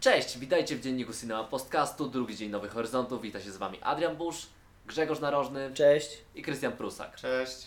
Cześć, 0.00 0.38
witajcie 0.38 0.76
w 0.76 0.80
dzienniku 0.80 1.12
Cinema 1.12 1.44
Podcastu, 1.44 2.08
drugi 2.08 2.36
dzień 2.36 2.50
Nowych 2.50 2.70
Horyzontów. 2.72 3.22
Wita 3.22 3.40
się 3.40 3.52
z 3.52 3.56
Wami 3.56 3.78
Adrian 3.82 4.16
Busz, 4.16 4.46
Grzegorz 4.86 5.20
Narożny 5.20 5.70
Cześć. 5.74 6.18
i 6.34 6.42
Krystian 6.42 6.72
Prusak. 6.72 7.16
Cześć. 7.16 7.66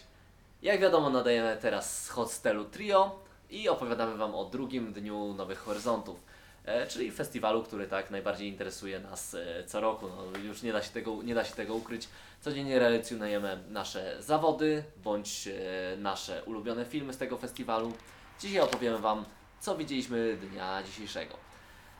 Jak 0.62 0.80
wiadomo, 0.80 1.10
nadajemy 1.10 1.58
teraz 1.62 2.04
z 2.04 2.10
hostelu 2.10 2.66
Trio 2.66 3.20
i 3.50 3.70
opowiadamy 3.70 4.18
Wam 4.18 4.36
o 4.36 4.46
drugim 4.46 4.94
dniu 4.94 5.34
Nowych 5.34 5.60
Horyzontów, 5.60 6.20
e, 6.66 6.88
czyli 6.88 7.12
festiwalu, 7.12 7.64
który 7.64 7.88
tak 7.88 8.12
najbardziej 8.12 8.48
interesuje 8.48 9.00
nas 9.00 9.34
e, 9.34 9.64
co 9.68 9.82
roku. 9.82 10.08
No, 10.08 10.40
już 10.40 10.62
nie 10.62 10.74
da, 10.74 10.82
się 10.82 10.92
tego, 10.92 11.24
nie 11.24 11.36
da 11.36 11.46
się 11.46 11.56
tego 11.56 11.76
ukryć. 11.76 12.08
Codziennie 12.42 12.80
relacjonujemy 12.80 13.64
nasze 13.70 14.16
zawody 14.20 14.84
bądź 15.04 15.48
e, 15.48 15.98
nasze 15.98 16.44
ulubione 16.44 16.86
filmy 16.86 17.14
z 17.14 17.18
tego 17.18 17.38
festiwalu. 17.38 17.94
Dzisiaj 18.40 18.62
opowiemy 18.62 18.98
Wam, 18.98 19.26
co 19.60 19.76
widzieliśmy 19.76 20.38
dnia 20.38 20.84
dzisiejszego. 20.84 21.53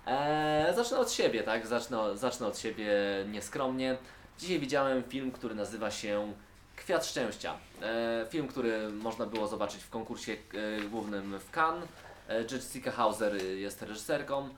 Eee, 0.08 0.76
zacznę 0.76 0.98
od 0.98 1.12
siebie, 1.12 1.44
tak? 1.44 1.68
Zacznę, 1.68 2.18
zacznę 2.18 2.48
od 2.48 2.60
siebie 2.60 2.94
nieskromnie. 3.28 3.98
Dzisiaj 4.40 4.60
widziałem 4.60 5.04
film, 5.04 5.32
który 5.32 5.56
nazywa 5.56 5.92
się 5.92 6.34
Kwiat 6.76 7.06
Szczęścia. 7.06 7.54
Eee, 7.82 8.28
film, 8.30 8.48
który 8.48 8.90
można 8.90 9.26
było 9.26 9.48
zobaczyć 9.48 9.84
w 9.84 9.90
konkursie 9.90 10.32
e, 10.34 10.82
głównym 10.82 11.40
w 11.40 11.58
Cannes. 11.58 11.90
E, 12.30 12.42
Jessica 12.42 12.92
Hauser 12.92 13.44
jest 13.44 13.82
reżyserką. 13.82 14.50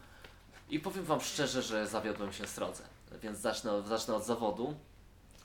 I 0.69 0.79
powiem 0.79 1.03
Wam 1.03 1.21
szczerze, 1.21 1.61
że 1.61 1.87
zawiodłem 1.87 2.33
się 2.33 2.47
srodze. 2.47 2.83
Więc 3.21 3.39
zacznę, 3.39 3.81
zacznę 3.85 4.15
od 4.15 4.25
zawodu. 4.25 4.75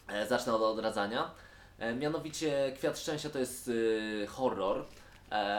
E, 0.09 0.27
zacznę 0.27 0.55
od 0.55 0.63
odradzania. 0.63 1.31
E, 1.79 1.95
mianowicie 1.95 2.73
Kwiat 2.79 2.99
Szczęścia 2.99 3.31
to 3.31 3.39
jest 3.39 3.69
y, 3.69 4.27
horror, 4.29 4.79
e, 4.79 4.85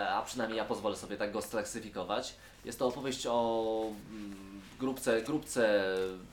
a 0.10 0.22
przynajmniej 0.26 0.58
ja 0.58 0.66
pozwolę 0.66 0.96
sobie 0.96 1.18
tak 1.18 1.32
go 1.32 1.42
sklasyfikować. 1.42 2.36
Jest 2.66 2.80
to 2.80 2.88
opowieść 2.88 3.28
o 3.30 3.84
mm, 4.12 4.62
grupce, 4.80 5.22
grupce 5.22 5.84
mm, 6.04 6.26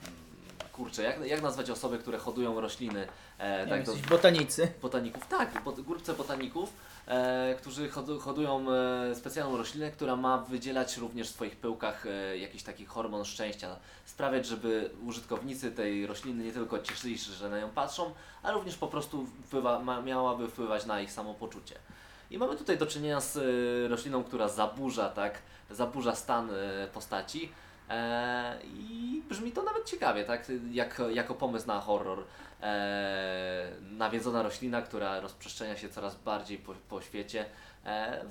kurczę, 0.78 1.02
jak, 1.02 1.26
jak 1.26 1.42
nazwać 1.42 1.70
osoby, 1.70 1.98
które 1.98 2.18
hodują 2.18 2.60
rośliny? 2.60 3.08
E, 3.38 3.66
tak, 3.66 3.80
jesteś 3.80 4.02
botanicy. 4.02 4.72
botaników, 4.82 5.26
tak, 5.26 5.62
bot, 5.64 5.80
grupce 5.80 6.14
botaników, 6.14 6.72
e, 7.06 7.54
którzy 7.58 7.88
hodu, 7.88 8.20
hodują 8.20 8.66
e, 8.72 9.14
specjalną 9.14 9.56
roślinę, 9.56 9.90
która 9.90 10.16
ma 10.16 10.38
wydzielać 10.38 10.96
również 10.96 11.28
w 11.28 11.34
swoich 11.34 11.56
pyłkach 11.56 12.06
e, 12.06 12.38
jakiś 12.38 12.62
taki 12.62 12.84
hormon 12.84 13.24
szczęścia, 13.24 13.76
sprawiać, 14.04 14.46
żeby 14.46 14.90
użytkownicy 15.06 15.72
tej 15.72 16.06
rośliny 16.06 16.44
nie 16.44 16.52
tylko 16.52 16.78
cieszyli 16.78 17.18
się, 17.18 17.32
że 17.32 17.48
na 17.48 17.60
nią 17.60 17.70
patrzą, 17.70 18.12
ale 18.42 18.54
również 18.54 18.76
po 18.76 18.86
prostu 18.86 19.26
wpływa, 19.26 19.78
ma, 19.78 20.02
miałaby 20.02 20.48
wpływać 20.48 20.86
na 20.86 21.00
ich 21.00 21.12
samopoczucie. 21.12 21.74
I 22.30 22.38
mamy 22.38 22.56
tutaj 22.56 22.78
do 22.78 22.86
czynienia 22.86 23.20
z 23.20 23.36
e, 23.36 23.88
rośliną, 23.88 24.24
która 24.24 24.48
zaburza, 24.48 25.08
tak, 25.08 25.38
zaburza 25.70 26.14
stan 26.14 26.50
e, 26.50 26.86
postaci. 26.86 27.52
E, 27.90 28.58
I 28.64 29.22
brzmi 29.28 29.52
to 29.52 29.62
nawet 29.62 29.84
ciekawie, 29.84 30.24
tak? 30.24 30.52
Jak, 30.70 31.02
jako 31.10 31.34
pomysł 31.34 31.66
na 31.66 31.80
horror. 31.80 32.24
Nawiedzona 33.80 34.42
roślina, 34.42 34.82
która 34.82 35.20
rozprzestrzenia 35.20 35.76
się 35.76 35.88
coraz 35.88 36.14
bardziej 36.14 36.58
po, 36.58 36.74
po 36.88 37.02
świecie. 37.02 37.44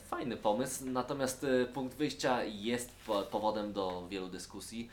Fajny 0.09 0.38
pomysł, 0.38 0.86
natomiast 0.86 1.45
punkt 1.73 1.98
wyjścia 1.98 2.44
jest 2.44 2.92
po, 3.06 3.22
powodem 3.22 3.73
do 3.73 4.08
wielu 4.09 4.28
dyskusji. 4.28 4.90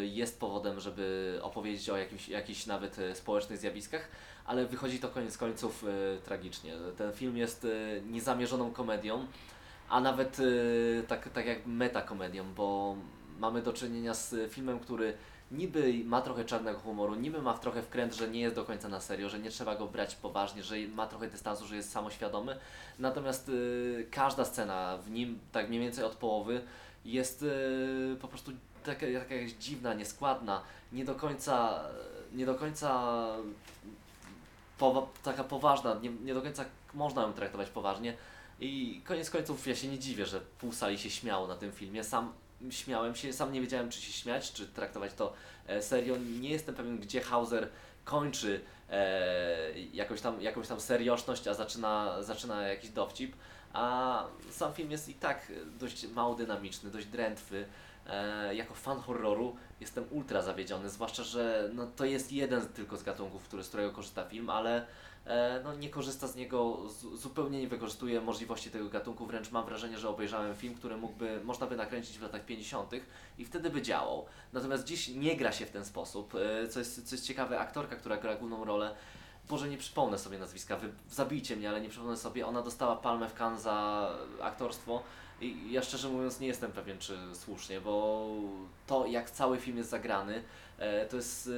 Jest 0.00 0.40
powodem, 0.40 0.80
żeby 0.80 1.38
opowiedzieć 1.42 1.90
o 1.90 1.96
jakimś, 1.96 2.28
jakichś 2.28 2.66
nawet 2.66 2.96
społecznych 3.14 3.58
zjawiskach, 3.58 4.08
ale 4.46 4.66
wychodzi 4.66 4.98
to 4.98 5.08
koniec 5.08 5.38
końców 5.38 5.84
e, 5.84 6.18
tragicznie. 6.18 6.72
Ten 6.96 7.12
film 7.12 7.36
jest 7.36 7.64
e, 7.64 8.00
niezamierzoną 8.00 8.72
komedią, 8.72 9.26
a 9.88 10.00
nawet 10.00 10.38
e, 10.38 11.02
tak, 11.02 11.28
tak 11.28 11.46
jak 11.46 11.66
metakomedią, 11.66 12.54
bo 12.54 12.96
mamy 13.38 13.62
do 13.62 13.72
czynienia 13.72 14.14
z 14.14 14.52
filmem, 14.52 14.80
który 14.80 15.14
niby 15.50 15.94
ma 16.04 16.22
trochę 16.22 16.44
czarnego 16.44 16.78
humoru, 16.78 17.14
niby 17.14 17.42
ma 17.42 17.54
trochę 17.54 17.82
wkręt, 17.82 18.14
że 18.14 18.28
nie 18.28 18.40
jest 18.40 18.54
do 18.54 18.64
końca 18.64 18.88
na 18.88 19.00
serio, 19.00 19.28
że 19.28 19.38
nie 19.38 19.50
trzeba 19.50 19.76
go 19.76 19.86
brać 19.86 20.14
poważnie, 20.14 20.62
że 20.62 20.76
ma 20.94 21.06
trochę 21.06 21.28
dystansu, 21.28 21.66
że 21.66 21.76
jest 21.76 21.92
samoświadomy. 21.92 22.58
Natomiast 22.98 23.48
y, 23.48 24.06
każda 24.10 24.44
scena 24.44 24.98
w 24.98 25.10
nim, 25.10 25.38
tak 25.52 25.68
mniej 25.68 25.80
więcej 25.80 26.04
od 26.04 26.14
połowy, 26.14 26.60
jest 27.04 27.42
y, 27.42 28.16
po 28.20 28.28
prostu 28.28 28.52
taka, 28.84 29.00
taka 29.00 29.06
jakaś 29.06 29.52
dziwna, 29.52 29.94
nieskładna, 29.94 30.62
nie 30.92 31.04
do 31.04 31.14
końca, 31.14 31.84
nie 32.32 32.46
do 32.46 32.54
końca 32.54 33.26
powa- 34.78 35.06
taka 35.22 35.44
poważna, 35.44 35.94
nie, 36.02 36.10
nie 36.10 36.34
do 36.34 36.42
końca 36.42 36.64
można 36.94 37.22
ją 37.22 37.32
traktować 37.32 37.68
poważnie. 37.70 38.16
I 38.60 39.02
koniec 39.04 39.30
końców 39.30 39.66
ja 39.66 39.74
się 39.74 39.88
nie 39.88 39.98
dziwię, 39.98 40.26
że 40.26 40.40
pół 40.40 40.72
sali 40.72 40.98
się 40.98 41.10
śmiało 41.10 41.46
na 41.46 41.56
tym 41.56 41.72
filmie. 41.72 42.04
Sam 42.04 42.32
śmiałem 42.70 43.14
się, 43.14 43.32
sam 43.32 43.52
nie 43.52 43.60
wiedziałem 43.60 43.90
czy 43.90 44.00
się 44.00 44.12
śmiać, 44.12 44.52
czy 44.52 44.66
traktować 44.66 45.12
to 45.14 45.32
e, 45.66 45.82
serio. 45.82 46.16
Nie 46.40 46.50
jestem 46.50 46.74
pewien, 46.74 46.98
gdzie 46.98 47.20
Hauser 47.20 47.68
kończy 48.04 48.60
e, 48.90 49.80
jakąś, 49.92 50.20
tam, 50.20 50.42
jakąś 50.42 50.68
tam 50.68 50.80
seriożność, 50.80 51.48
a 51.48 51.54
zaczyna, 51.54 52.22
zaczyna 52.22 52.62
jakiś 52.62 52.90
dowcip. 52.90 53.36
A 53.72 54.24
sam 54.50 54.74
film 54.74 54.90
jest 54.90 55.08
i 55.08 55.14
tak 55.14 55.52
dość 55.80 56.06
mało 56.08 56.34
dynamiczny, 56.34 56.90
dość 56.90 57.06
drętwy. 57.06 57.66
E, 58.08 58.54
jako 58.54 58.74
fan 58.74 59.00
horroru 59.00 59.56
jestem 59.80 60.04
ultra 60.10 60.42
zawiedziony, 60.42 60.90
zwłaszcza, 60.90 61.22
że 61.22 61.70
no, 61.74 61.86
to 61.86 62.04
jest 62.04 62.32
jeden 62.32 62.66
tylko 62.68 62.96
z 62.96 63.02
gatunków, 63.02 63.44
który, 63.44 63.64
z 63.64 63.68
którego 63.68 63.92
korzysta 63.92 64.24
film, 64.24 64.50
ale 64.50 64.86
e, 65.26 65.60
no, 65.64 65.74
nie 65.74 65.90
korzysta 65.90 66.26
z 66.26 66.36
niego, 66.36 66.88
z, 66.88 67.20
zupełnie 67.20 67.60
nie 67.60 67.68
wykorzystuje 67.68 68.20
możliwości 68.20 68.70
tego 68.70 68.88
gatunku, 68.88 69.26
wręcz 69.26 69.50
mam 69.50 69.66
wrażenie, 69.66 69.98
że 69.98 70.08
obejrzałem 70.08 70.54
film, 70.54 70.74
który 70.74 70.96
mógłby, 70.96 71.40
można 71.44 71.66
by 71.66 71.76
nakręcić 71.76 72.18
w 72.18 72.22
latach 72.22 72.44
50. 72.44 72.90
i 73.38 73.44
wtedy 73.44 73.70
by 73.70 73.82
działał. 73.82 74.26
Natomiast 74.52 74.84
dziś 74.84 75.08
nie 75.08 75.36
gra 75.36 75.52
się 75.52 75.66
w 75.66 75.70
ten 75.70 75.84
sposób, 75.84 76.34
e, 76.34 76.68
co 76.68 76.78
jest, 76.78 77.08
co 77.08 77.14
jest 77.14 77.26
ciekawe, 77.26 77.58
aktorka, 77.58 77.96
która 77.96 78.16
gra 78.16 78.36
główną 78.36 78.64
rolę, 78.64 78.94
Boże, 79.48 79.68
nie 79.68 79.78
przypomnę 79.78 80.18
sobie 80.18 80.38
nazwiska, 80.38 80.76
wy 80.76 80.92
zabijcie 81.10 81.56
mnie, 81.56 81.68
ale 81.68 81.80
nie 81.80 81.88
przypomnę 81.88 82.16
sobie, 82.16 82.46
ona 82.46 82.62
dostała 82.62 82.96
palmę 82.96 83.28
w 83.28 83.34
Cannes 83.34 83.62
za 83.62 84.08
aktorstwo 84.42 85.02
i 85.40 85.72
ja 85.72 85.82
szczerze 85.82 86.08
mówiąc 86.08 86.40
nie 86.40 86.46
jestem 86.46 86.72
pewien, 86.72 86.98
czy 86.98 87.18
słusznie, 87.34 87.80
bo 87.80 88.26
to 88.86 89.06
jak 89.06 89.30
cały 89.30 89.58
film 89.58 89.76
jest 89.76 89.90
zagrany, 89.90 90.42
e, 90.78 91.06
to 91.06 91.16
jest 91.16 91.50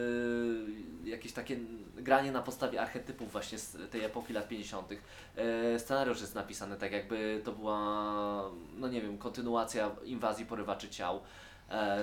e, 1.04 1.08
jakieś 1.08 1.32
takie 1.32 1.56
granie 1.96 2.32
na 2.32 2.42
podstawie 2.42 2.80
archetypów 2.80 3.32
właśnie 3.32 3.58
z 3.58 3.90
tej 3.90 4.04
epoki 4.04 4.32
lat 4.32 4.48
50. 4.48 4.92
E, 5.36 5.78
scenariusz 5.78 6.20
jest 6.20 6.34
napisany 6.34 6.76
tak 6.76 6.92
jakby 6.92 7.40
to 7.44 7.52
była, 7.52 7.80
no 8.76 8.88
nie 8.88 9.00
wiem, 9.00 9.18
kontynuacja 9.18 9.90
inwazji 10.04 10.46
porywaczy 10.46 10.88
ciał, 10.88 11.20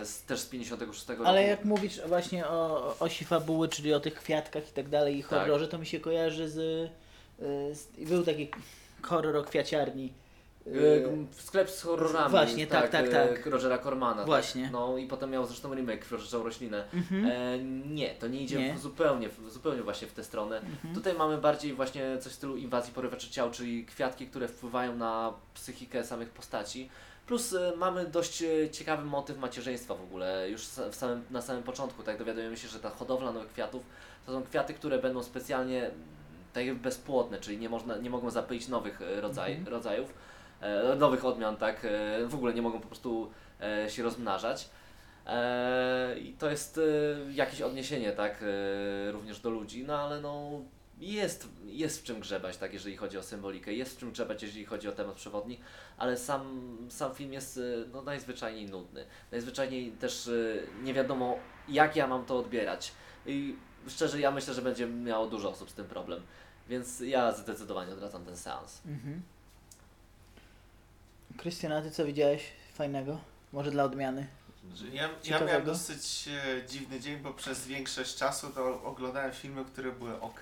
z, 0.04 0.22
też 0.22 0.40
z 0.40 0.46
56 0.46 1.10
roku. 1.10 1.26
Ale 1.26 1.44
jak 1.44 1.66
mówisz 1.66 2.02
właśnie 2.08 2.48
o 2.48 2.96
osi 3.00 3.26
fabuły, 3.26 3.68
czyli 3.68 3.94
o 3.94 4.00
tych 4.00 4.16
kwiatkach 4.16 4.70
i 4.70 4.74
tak 4.74 4.90
dalej 4.90 5.18
i 5.18 5.24
Tak. 5.24 5.30
horrorze, 5.30 5.68
to 5.68 5.78
mi 5.78 5.86
się 5.86 6.00
kojarzy 6.00 6.50
z, 6.50 6.92
z... 7.78 7.88
Był 8.10 8.24
taki 8.24 8.48
horror 9.02 9.38
o 9.38 9.44
kwiaciarni. 9.44 10.14
Y, 10.68 11.06
E, 11.38 11.42
Sklep 11.42 11.70
z 11.70 11.82
horrorami. 11.82 12.30
Właśnie, 12.32 12.68
tak, 12.68 12.90
tak, 12.90 13.06
e, 13.06 13.10
tak. 13.10 13.46
Rogera 13.46 13.78
Cormana. 13.78 14.26
Właśnie. 14.26 14.64
Tak. 14.64 14.72
No 14.72 14.98
i 14.98 15.08
potem 15.08 15.30
miał 15.32 15.46
zresztą 15.46 15.76
remake 15.76 16.06
Proszę 16.06 16.38
roślinę. 16.38 16.84
Mhm. 16.94 17.26
E, 17.26 17.60
nie, 17.90 18.10
to 18.16 18.28
nie 18.28 18.42
idzie 18.42 18.58
Nie. 18.60 18.74
W 18.74 18.80
zupełnie, 18.80 19.30
w- 19.30 19.50
zupełnie 19.52 19.82
właśnie 19.84 20.08
w 20.08 20.12
tę 20.14 20.24
stronę. 20.24 20.58
Mhm. 20.58 20.96
Tutaj 20.96 21.14
mamy 21.14 21.38
bardziej 21.38 21.74
właśnie 21.74 22.18
coś 22.20 22.32
w 22.32 22.36
stylu 22.36 22.58
inwazji 22.58 22.94
porywaczy 22.94 23.30
ciał, 23.30 23.52
czyli 23.52 23.86
kwiatki, 23.86 24.28
które 24.28 24.48
wpływają 24.48 24.96
na 24.96 25.34
psychikę 25.54 26.04
samych 26.04 26.30
postaci. 26.30 26.90
Plus 27.28 27.54
e, 27.54 27.74
mamy 27.78 28.06
dość 28.06 28.42
e, 28.44 28.70
ciekawy 28.70 29.06
motyw 29.06 29.38
macierzyństwa 29.38 29.96
w 29.96 30.02
ogóle, 30.04 30.50
już 30.50 30.66
w 30.66 30.96
samym, 30.96 31.24
na 31.32 31.42
samym 31.42 31.64
początku, 31.64 32.04
tak 32.04 32.18
dowiadujemy 32.20 32.58
się, 32.58 32.68
że 32.68 32.80
ta 32.80 32.90
hodowla 32.90 33.32
nowych 33.32 33.52
kwiatów 33.52 33.84
to 34.26 34.32
są 34.32 34.44
kwiaty, 34.44 34.74
które 34.74 35.00
będą 35.00 35.24
specjalnie 35.24 35.82
mm, 35.86 35.94
tak 36.54 36.76
bezpłodne, 36.76 37.40
czyli 37.40 37.58
nie, 37.58 37.70
można, 37.70 37.98
nie 37.98 38.10
mogą 38.10 38.30
zapylić 38.30 38.68
nowych 38.68 39.02
e, 39.02 39.22
rodzaj, 39.22 39.52
Mhm. 39.52 39.68
rodzajów, 39.76 40.14
nowych 40.98 41.26
odmian, 41.26 41.58
tak, 41.58 41.86
e, 41.86 42.28
w 42.28 42.36
ogóle 42.36 42.54
nie 42.54 42.62
mogą 42.62 42.80
po 42.80 42.88
prostu 42.88 43.32
e, 43.62 43.90
się 43.90 44.04
rozmnażać. 44.04 44.70
E, 45.26 46.20
I 46.20 46.34
to 46.34 46.50
jest 46.50 46.78
e, 46.78 46.82
jakieś 47.34 47.62
odniesienie, 47.62 48.12
tak, 48.12 48.44
e, 48.44 49.12
również 49.12 49.40
do 49.40 49.50
ludzi, 49.50 49.84
no 49.84 50.00
ale 50.00 50.22
no 50.22 50.62
jest, 51.00 51.48
jest 51.66 52.02
w 52.02 52.04
czym 52.04 52.20
grzebać, 52.20 52.58
tak, 52.58 52.74
jeżeli 52.74 52.98
chodzi 52.98 53.18
o 53.18 53.24
symbolikę, 53.24 53.74
jest 53.74 53.96
w 53.96 54.00
czym 54.00 54.12
grzebać, 54.12 54.44
jeżeli 54.44 54.66
chodzi 54.66 54.88
o 54.88 54.92
temat 54.92 55.16
przewodni, 55.16 55.60
ale 55.98 56.18
sam, 56.18 56.78
sam 56.90 57.16
film 57.16 57.34
jest 57.34 57.58
e, 57.58 57.62
no, 57.94 58.02
najzwyczajniej 58.02 58.66
nudny. 58.66 59.06
Najzwyczajniej 59.32 59.92
też 59.92 60.28
e, 60.28 60.32
nie 60.84 60.94
wiadomo, 60.94 61.38
jak 61.68 61.96
ja 61.96 62.08
mam 62.08 62.26
to 62.26 62.38
odbierać. 62.40 62.92
I 63.26 63.56
szczerze, 63.88 64.20
ja 64.20 64.32
myślę, 64.32 64.54
że 64.54 64.62
będzie 64.62 64.88
miało 64.88 65.28
dużo 65.28 65.50
osób 65.50 65.70
z 65.70 65.74
tym 65.74 65.86
problem. 65.86 66.22
Więc 66.70 67.00
ja 67.00 67.32
zdecydowanie 67.32 67.94
odradzam 67.94 68.26
ten 68.26 68.38
seans. 68.38 68.82
Mhm. 68.86 69.22
Krystian, 71.38 71.72
a 71.72 71.82
ty 71.82 71.92
co 71.92 72.06
widziałeś 72.06 72.44
fajnego? 72.74 73.20
Może 73.54 73.72
dla 73.72 73.84
odmiany? 73.84 74.28
Ja, 74.92 75.10
ja 75.24 75.40
miałem 75.40 75.66
dosyć 75.66 76.28
e, 76.28 76.68
dziwny 76.68 77.00
dzień, 77.00 77.18
bo 77.18 77.34
przez 77.34 77.68
większość 77.68 78.16
czasu 78.16 78.50
to 78.50 78.84
oglądałem 78.84 79.32
filmy, 79.32 79.66
które 79.66 79.92
były 79.92 80.22
ok, 80.22 80.42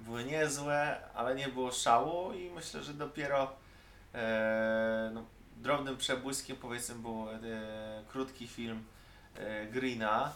były 0.00 0.24
niezłe, 0.24 0.98
ale 1.14 1.34
nie 1.34 1.48
było 1.48 1.72
szału 1.72 2.32
i 2.32 2.50
myślę, 2.50 2.82
że 2.82 2.94
dopiero 2.94 3.52
e, 4.14 5.10
no, 5.14 5.24
drobnym 5.56 5.96
przebłyskiem 5.96 6.56
powiedzmy 6.56 6.94
był 6.94 7.30
e, 7.30 7.36
krótki 8.08 8.48
film 8.48 8.84
e, 9.36 9.66
Greena, 9.66 10.32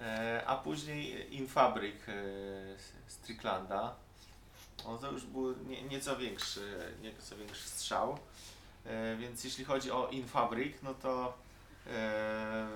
e, 0.00 0.42
a 0.46 0.56
później 0.56 1.34
In 1.36 1.48
Fabric 1.48 2.08
e, 2.08 2.12
Stricklanda. 3.08 3.94
No 4.84 4.98
to 4.98 5.12
już 5.12 5.24
był 5.24 5.54
nie, 5.66 5.82
nieco, 5.82 6.16
większy, 6.16 6.78
nieco 7.02 7.36
większy 7.36 7.68
strzał. 7.68 8.18
E, 8.86 9.16
więc 9.16 9.44
jeśli 9.44 9.64
chodzi 9.64 9.90
o 9.90 10.08
In 10.08 10.26
Fabric, 10.28 10.76
no 10.82 10.94
to 10.94 11.34
e, 11.86 12.66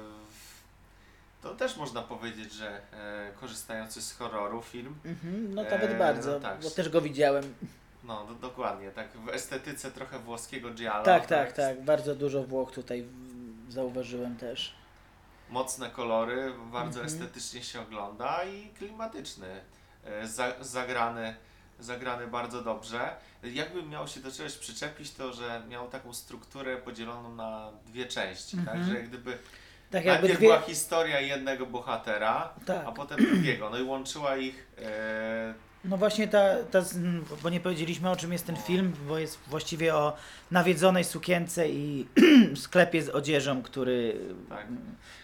to 1.42 1.54
też 1.54 1.76
można 1.76 2.02
powiedzieć, 2.02 2.52
że 2.52 2.80
e, 2.92 3.32
korzystający 3.40 4.02
z 4.02 4.12
horroru 4.12 4.62
film. 4.62 4.94
Mhm, 5.04 5.54
no 5.54 5.62
nawet 5.62 5.98
bardzo, 5.98 6.30
no 6.32 6.40
tak. 6.40 6.60
bo 6.62 6.70
też 6.70 6.88
go 6.88 7.00
widziałem. 7.00 7.54
No, 8.04 8.24
do, 8.24 8.34
dokładnie, 8.34 8.90
tak 8.90 9.08
w 9.12 9.28
estetyce 9.28 9.90
trochę 9.90 10.18
włoskiego 10.18 10.70
giallo. 10.70 11.04
Tak, 11.04 11.26
tak, 11.26 11.52
tak. 11.52 11.84
Bardzo 11.84 12.14
dużo 12.14 12.42
Włoch 12.42 12.72
tutaj 12.72 13.06
zauważyłem 13.68 14.36
też. 14.36 14.74
Mocne 15.50 15.90
kolory, 15.90 16.52
bardzo 16.72 17.00
Mhm. 17.00 17.06
estetycznie 17.06 17.62
się 17.62 17.80
ogląda 17.80 18.44
i 18.44 18.68
klimatyczny. 18.68 19.60
Za, 20.24 20.52
zagrany, 20.60 21.36
zagrany 21.80 22.26
bardzo 22.26 22.62
dobrze. 22.62 23.16
Jakbym 23.42 23.88
miał 23.88 24.08
się 24.08 24.20
do 24.20 24.32
czegoś 24.32 24.52
przyczepić, 24.56 25.12
to 25.12 25.32
że 25.32 25.62
miał 25.68 25.88
taką 25.88 26.14
strukturę 26.14 26.76
podzieloną 26.76 27.34
na 27.34 27.70
dwie 27.86 28.06
części. 28.06 28.56
Mhm. 28.56 28.78
Tak, 28.78 28.86
że 28.88 28.94
jak 28.94 29.08
gdyby 29.08 29.38
Tak 29.90 30.04
najpierw 30.04 30.38
dwie... 30.38 30.48
była 30.48 30.60
historia 30.60 31.20
jednego 31.20 31.66
bohatera, 31.66 32.54
Tak. 32.66 32.86
a 32.86 32.92
potem 32.92 33.24
drugiego. 33.26 33.70
No 33.70 33.78
i 33.78 33.82
łączyła 33.82 34.36
ich 34.36 34.66
e, 34.78 35.54
No 35.88 35.96
właśnie 35.96 36.28
ta, 36.28 36.64
ta, 36.70 36.82
bo 37.42 37.50
nie 37.50 37.60
powiedzieliśmy 37.60 38.10
o 38.10 38.16
czym 38.16 38.32
jest 38.32 38.46
ten 38.46 38.56
film, 38.56 38.92
bo 39.08 39.18
jest 39.18 39.38
właściwie 39.46 39.94
o 39.94 40.16
nawiedzonej 40.50 41.04
sukience 41.04 41.68
i 41.68 42.06
sklepie 42.56 43.02
z 43.02 43.08
odzieżą, 43.08 43.62
który, 43.62 44.20
Tak. 44.48 44.66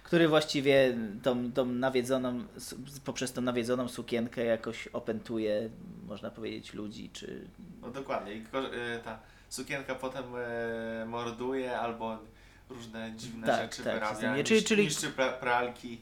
który 0.05 0.29
właściwie 0.29 0.97
tą, 1.23 1.53
tą 1.53 1.65
nawiedzoną, 1.65 2.45
poprzez 3.05 3.33
tą 3.33 3.43
nawiedzoną 3.43 3.89
sukienkę 3.89 4.45
jakoś 4.45 4.89
opętuje, 4.89 5.71
można 6.09 6.31
powiedzieć, 6.31 6.75
ludzi, 6.75 7.11
czy... 7.13 7.49
No 7.83 7.91
dokładnie. 7.91 8.35
I 8.35 8.39
e, 8.39 8.99
ta 9.05 9.19
sukienka 9.49 9.95
potem 9.95 10.25
e, 10.37 11.07
morduje 11.07 11.79
albo 11.79 12.19
różne 12.71 13.13
dziwne 13.17 13.47
Tak, 13.47 13.63
rzeczy 13.73 13.83
tak, 13.85 13.95
wyrabia. 13.95 14.45
Czyli- 14.45 14.63
czyli- 14.63 14.85
niszczy 14.85 15.11
pra- 15.11 15.33
pralki. 15.33 16.01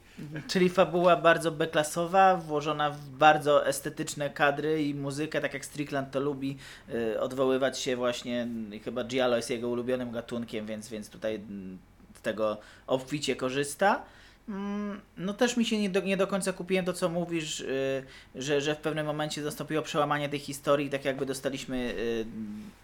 Czyli 0.49 0.69
fabuła 0.71 1.17
bardzo 1.17 1.51
beklasowa, 1.53 2.37
włożona 2.37 2.91
w 2.91 3.09
bardzo 3.09 3.67
estetyczne 3.67 4.31
kadry 4.31 4.83
i 4.83 4.95
muzykę, 4.95 5.41
tak 5.41 5.55
jak 5.55 5.65
Strickland 5.65 6.11
to 6.11 6.21
lubi 6.21 6.57
y, 6.95 7.21
odwoływać 7.21 7.79
się 7.79 7.97
właśnie, 7.97 8.47
chyba 8.85 9.05
Giallo 9.05 9.37
jest 9.37 9.51
jego 9.51 9.69
ulubionym 9.69 10.11
gatunkiem, 10.13 10.67
więc, 10.67 10.89
więc 10.89 11.11
tutaj 11.11 11.35
mm, 11.35 11.79
z 12.19 12.21
tego 12.21 12.59
obficie 12.87 13.37
korzysta. 13.37 14.03
Mm, 14.49 15.01
No 15.17 15.35
też 15.35 15.57
mi 15.57 15.65
się 15.65 15.79
nie 15.79 15.91
do, 15.91 16.01
nie 16.01 16.17
do 16.17 16.27
końca 16.27 16.53
kupiłem 16.53 16.85
to, 16.85 16.93
co 16.93 17.09
mówisz, 17.09 17.61
y, 17.61 18.05
że, 18.35 18.61
że 18.61 18.75
w 18.75 18.79
pewnym 18.79 19.07
momencie 19.07 19.43
nastąpiło 19.43 19.83
przełamanie 19.83 20.29
tej 20.29 20.39
historii, 20.39 20.91
tak 20.91 21.05
jakby 21.05 21.27
dostaliśmy 21.27 21.77
y, 21.99 22.27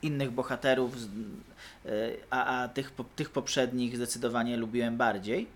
innych 0.02 0.30
bohaterów, 0.30 0.96
y, 1.86 2.16
a, 2.30 2.62
a 2.62 2.68
tych, 2.68 2.92
tych 3.16 3.30
poprzednich 3.30 3.96
zdecydowanie 3.96 4.56
lubiłem 4.56 4.96
bardziej 4.96 5.46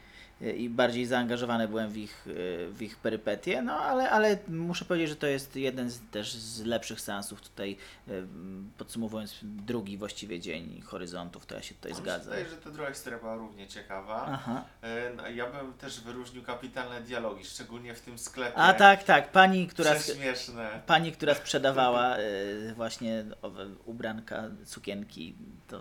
i 0.40 0.68
bardziej 0.68 1.06
zaangażowany 1.06 1.68
byłem 1.68 1.90
w 1.90 1.96
ich, 1.96 2.26
y, 2.26 2.68
w 2.72 2.82
ich 2.82 2.96
perypetie, 2.96 3.62
no 3.62 3.72
ale, 3.72 4.10
ale 4.10 4.38
muszę 4.48 4.84
powiedzieć, 4.84 5.08
że 5.08 5.16
to 5.16 5.26
jest 5.26 5.56
jeden 5.56 5.90
z, 5.90 6.00
też 6.10 6.34
z 6.34 6.64
lepszych 6.64 7.00
seansów 7.00 7.40
tutaj, 7.40 7.76
y, 8.08 8.22
podsumowując 8.78 9.38
drugi 9.42 9.96
właściwie 9.96 10.40
dzień 10.40 10.80
Horyzontów, 10.80 11.46
to 11.46 11.54
ja 11.54 11.62
się 11.62 11.74
tutaj 11.74 11.92
No, 11.92 11.98
zgadzam. 11.98 12.24
Wydaje, 12.24 12.48
że 12.48 12.56
ta 12.56 12.70
druga 12.70 12.90
historia 12.90 13.18
była 13.18 13.34
równie 13.36 13.68
ciekawa. 13.68 14.26
Aha. 14.28 14.64
E, 14.82 15.14
no, 15.16 15.28
ja 15.28 15.50
bym 15.50 15.72
też 15.72 16.00
wyróżnił 16.00 16.42
kapitalne 16.42 17.00
dialogi, 17.00 17.44
szczególnie 17.44 17.94
w 17.94 18.00
tym 18.00 18.18
sklepie. 18.18 18.56
A 18.56 18.74
tak, 18.74 19.04
tak, 19.04 19.32
pani, 19.32 19.66
która, 19.66 19.94
Prześmieszne. 19.94 20.82
pani, 20.86 21.12
która 21.12 21.34
sprzedawała 21.34 22.16
właśnie 22.76 23.24
ubranka, 23.84 24.44
sukienki, 24.64 25.34
to... 25.68 25.80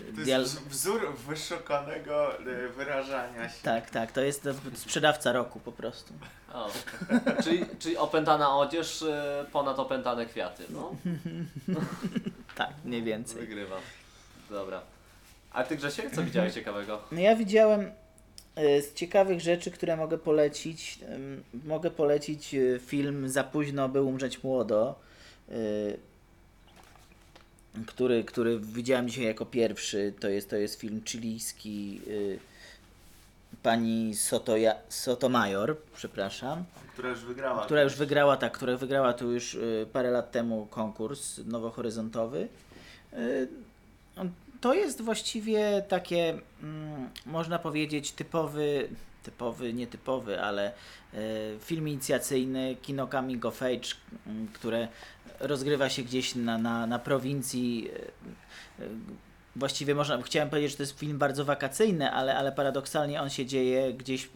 y, 0.00 0.12
To 0.12 0.20
dial- 0.22 0.40
jest 0.40 0.54
wz- 0.56 0.68
wzór 0.68 1.16
wyszukanego 1.16 2.38
e, 2.38 2.68
wyrażania 2.68 3.48
się. 3.48 3.54
Tak, 3.62 3.90
tak, 3.90 4.12
to 4.12 4.20
jest 4.20 4.42
to 4.42 4.50
sprzedawca 4.74 5.32
roku 5.32 5.60
po 5.60 5.72
prostu. 5.72 6.14
O. 6.52 6.70
czyli, 7.44 7.64
czyli 7.78 7.96
opętana 7.96 8.56
odzież, 8.56 9.02
e, 9.02 9.46
ponad 9.52 9.78
opętane 9.78 10.26
kwiaty. 10.26 10.64
No, 10.70 10.94
Tak, 12.54 12.70
mniej 12.84 13.02
więcej. 13.02 13.40
wygrywam. 13.40 13.80
Dobra. 14.50 14.80
A 15.52 15.64
ty 15.64 15.76
Grzesiek, 15.76 16.14
co 16.14 16.22
widziałeś 16.22 16.54
ciekawego? 16.54 17.02
No 17.12 17.20
ja 17.20 17.36
widziałem 17.36 17.90
z 18.56 18.94
ciekawych 18.94 19.40
rzeczy, 19.40 19.70
które 19.70 19.96
mogę 19.96 20.18
polecić. 20.18 20.98
Mogę 21.64 21.90
polecić 21.90 22.54
film 22.86 23.28
Za 23.28 23.44
późno, 23.44 23.88
by 23.88 24.02
umrzeć 24.02 24.42
młodo, 24.42 24.98
który, 27.86 28.24
który 28.24 28.60
widziałem 28.60 29.08
dzisiaj 29.08 29.24
jako 29.24 29.46
pierwszy. 29.46 30.14
To 30.20 30.28
jest, 30.28 30.50
to 30.50 30.56
jest 30.56 30.80
film 30.80 31.02
chilijski 31.04 32.00
e, 32.06 32.38
pani 33.62 34.14
Sotoja, 34.16 34.74
Sotomayor, 34.88 35.76
przepraszam 35.96 36.64
Która 36.92 37.08
już 37.10 37.20
wygrała. 37.20 37.64
która 37.64 37.82
już 37.82 37.94
wygrała, 37.94 38.36
tak, 38.36 38.52
która 38.52 38.76
wygrała 38.76 39.12
tu 39.12 39.32
już 39.32 39.54
y, 39.54 39.86
parę 39.92 40.10
lat 40.10 40.30
temu 40.32 40.66
konkurs 40.66 41.40
nowohoryzontowy. 41.46 42.48
Y, 43.12 43.48
To 44.60 44.74
jest 44.74 45.00
właściwie 45.02 45.82
takie, 45.88 46.38
mm, 46.62 47.08
można 47.26 47.58
powiedzieć, 47.58 48.12
typowy, 48.12 48.88
typowy, 49.22 49.72
nietypowy, 49.72 50.40
ale 50.42 50.72
y, 51.14 51.58
film 51.60 51.88
inicjacyjny, 51.88 52.76
kino 52.82 53.06
coming 53.06 53.44
of 53.44 53.62
age, 53.62 53.88
które 54.52 54.88
rozgrywa 55.40 55.88
się 55.88 56.02
gdzieś 56.02 56.34
na, 56.34 56.58
na, 56.58 56.86
na 56.86 56.98
prowincji. 56.98 57.90
y, 58.78 58.82
y, 58.82 58.88
Właściwie 59.56 59.94
można, 59.94 60.22
chciałem 60.22 60.50
powiedzieć, 60.50 60.70
że 60.70 60.76
to 60.76 60.82
jest 60.82 60.98
film 60.98 61.18
bardzo 61.18 61.44
wakacyjny, 61.44 62.10
ale, 62.12 62.36
ale 62.36 62.52
paradoksalnie 62.52 63.22
on 63.22 63.30
się 63.30 63.46
dzieje 63.46 63.94
gdzieś 63.94 64.28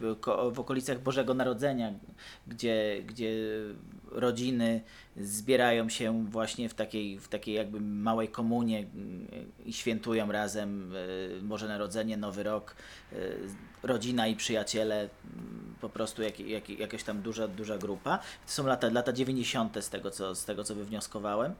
w 0.51 0.59
okolicach 0.59 1.01
Bożego 1.01 1.33
Narodzenia, 1.33 1.93
gdzie, 2.47 3.01
gdzie 3.05 3.31
rodziny 4.13 4.81
zbierają 5.17 5.89
się 5.89 6.25
właśnie 6.25 6.69
w 6.69 6.73
takiej, 6.73 7.19
w 7.19 7.27
takiej 7.27 7.55
jakby 7.55 7.79
małej 7.81 8.27
komunie 8.27 8.79
mm, 8.79 9.27
i 9.65 9.73
świętują 9.73 10.31
razem 10.31 10.95
y, 10.95 11.39
Boże 11.41 11.67
Narodzenie, 11.67 12.17
Nowy 12.17 12.43
Rok, 12.43 12.75
y, 13.13 13.37
rodzina 13.83 14.27
i 14.27 14.35
przyjaciele, 14.35 14.95
mm, 14.99 15.75
po 15.81 15.89
prostu 15.89 16.21
jak, 16.21 16.39
jak, 16.39 16.69
jakaś 16.69 17.03
tam 17.03 17.21
duża, 17.21 17.47
duża 17.47 17.77
grupa. 17.77 18.17
To 18.17 18.51
są 18.51 18.67
lata, 18.67 18.89
lata 18.89 19.13
90. 19.13 19.83
z 19.83 19.89
tego, 19.89 20.11
co, 20.11 20.35
z 20.35 20.45
tego, 20.45 20.63
co 20.63 20.75
wywnioskowałem. 20.75 21.53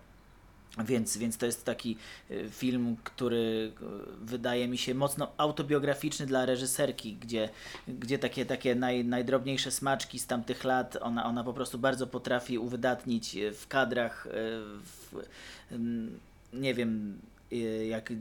Więc, 0.85 1.17
więc 1.17 1.37
to 1.37 1.45
jest 1.45 1.65
taki 1.65 1.97
y, 2.31 2.49
film, 2.49 2.97
który 3.03 3.71
y, 3.81 4.25
wydaje 4.25 4.67
mi 4.67 4.77
się 4.77 4.95
mocno 4.95 5.31
autobiograficzny 5.37 6.25
dla 6.25 6.45
reżyserki, 6.45 7.15
gdzie, 7.15 7.49
gdzie 7.87 8.19
takie, 8.19 8.45
takie 8.45 8.75
naj, 8.75 9.05
najdrobniejsze 9.05 9.71
smaczki 9.71 10.19
z 10.19 10.27
tamtych 10.27 10.63
lat 10.63 10.97
ona, 11.01 11.25
ona 11.25 11.43
po 11.43 11.53
prostu 11.53 11.79
bardzo 11.79 12.07
potrafi 12.07 12.57
uwydatnić 12.57 13.35
y, 13.35 13.53
w 13.53 13.67
kadrach, 13.67 14.27
w, 14.83 15.25
nie 16.53 16.73
wiem, 16.73 17.19
jak 17.89 18.13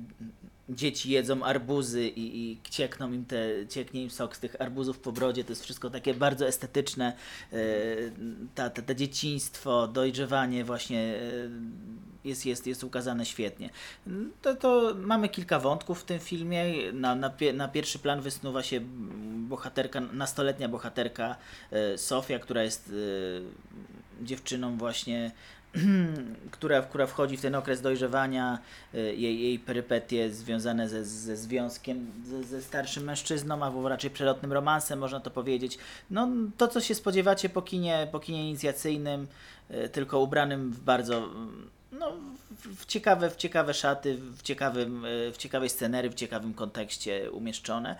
dzieci 0.75 1.11
jedzą 1.11 1.45
arbuzy 1.45 2.09
i, 2.09 2.51
i 2.53 2.59
ciekną 2.71 3.13
im 3.13 3.25
te, 3.25 3.67
cieknie 3.69 4.03
im 4.03 4.11
sok 4.11 4.37
z 4.37 4.41
tych 4.41 4.61
arbuzów 4.61 4.99
po 4.99 5.13
brodzie, 5.13 5.45
to 5.45 5.53
jest 5.53 5.65
wszystko 5.65 5.91
takie 5.91 6.15
bardzo 6.15 6.47
estetyczne, 6.47 7.13
y, 7.53 8.13
ta, 8.55 8.71
ta, 8.71 8.83
to 8.83 8.95
dzieciństwo, 8.95 9.89
dojrzewanie 9.89 10.65
właśnie 10.65 11.15
y, 11.15 11.51
jest, 12.25 12.47
jest, 12.47 12.67
jest 12.67 12.85
ukazane 12.85 13.27
świetnie. 13.27 13.71
To, 14.43 14.55
to 14.55 14.95
mamy 14.97 15.29
kilka 15.29 15.59
wątków 15.59 16.01
w 16.01 16.05
tym 16.05 16.19
filmie. 16.19 16.65
Na, 16.93 17.15
na, 17.15 17.33
na 17.55 17.69
pierwszy 17.69 17.99
plan 17.99 18.21
wysnuwa 18.21 18.63
się 18.63 18.81
bohaterka, 19.49 20.01
nastoletnia 20.01 20.69
bohaterka 20.69 21.37
e, 21.71 21.99
Sofia, 21.99 22.39
która 22.39 22.63
jest 22.63 22.93
e, 24.21 24.25
dziewczyną 24.25 24.79
właśnie 24.79 25.33
która, 26.51 26.83
która 26.83 27.07
wchodzi 27.07 27.37
w 27.37 27.41
ten 27.41 27.55
okres 27.55 27.81
dojrzewania, 27.81 28.59
e, 28.95 28.99
jej, 28.99 29.41
jej 29.41 29.59
perypetie 29.59 30.31
związane 30.31 30.89
ze, 30.89 31.05
ze 31.05 31.37
związkiem 31.37 32.07
ze, 32.27 32.45
ze 32.45 32.63
starszym 32.63 33.05
mężczyzną, 33.05 33.63
albo 33.63 33.89
raczej 33.89 34.11
przelotnym 34.11 34.53
romansem, 34.53 34.99
można 34.99 35.21
to 35.21 35.31
powiedzieć. 35.31 35.79
No, 36.11 36.29
to, 36.57 36.69
co 36.69 36.81
się 36.81 36.95
spodziewacie 36.95 37.49
po 37.49 37.63
kinie, 37.63 38.09
po 38.13 38.21
kinie 38.21 38.49
inicjacyjnym, 38.49 39.27
e, 39.71 39.89
tylko 39.89 40.21
ubranym 40.21 40.71
w 40.71 40.81
bardzo 40.81 41.29
no, 41.93 42.13
w, 42.77 42.87
ciekawe, 42.87 43.31
w 43.31 43.37
ciekawe 43.37 43.75
szaty, 43.75 44.17
w, 44.17 44.43
ciekawym, 44.43 45.05
e, 45.05 45.33
w 45.33 45.37
ciekawej 45.37 45.69
scenerii, 45.69 46.11
w 46.11 46.15
ciekawym 46.15 46.55
kontekście 46.55 47.31
umieszczone. 47.31 47.97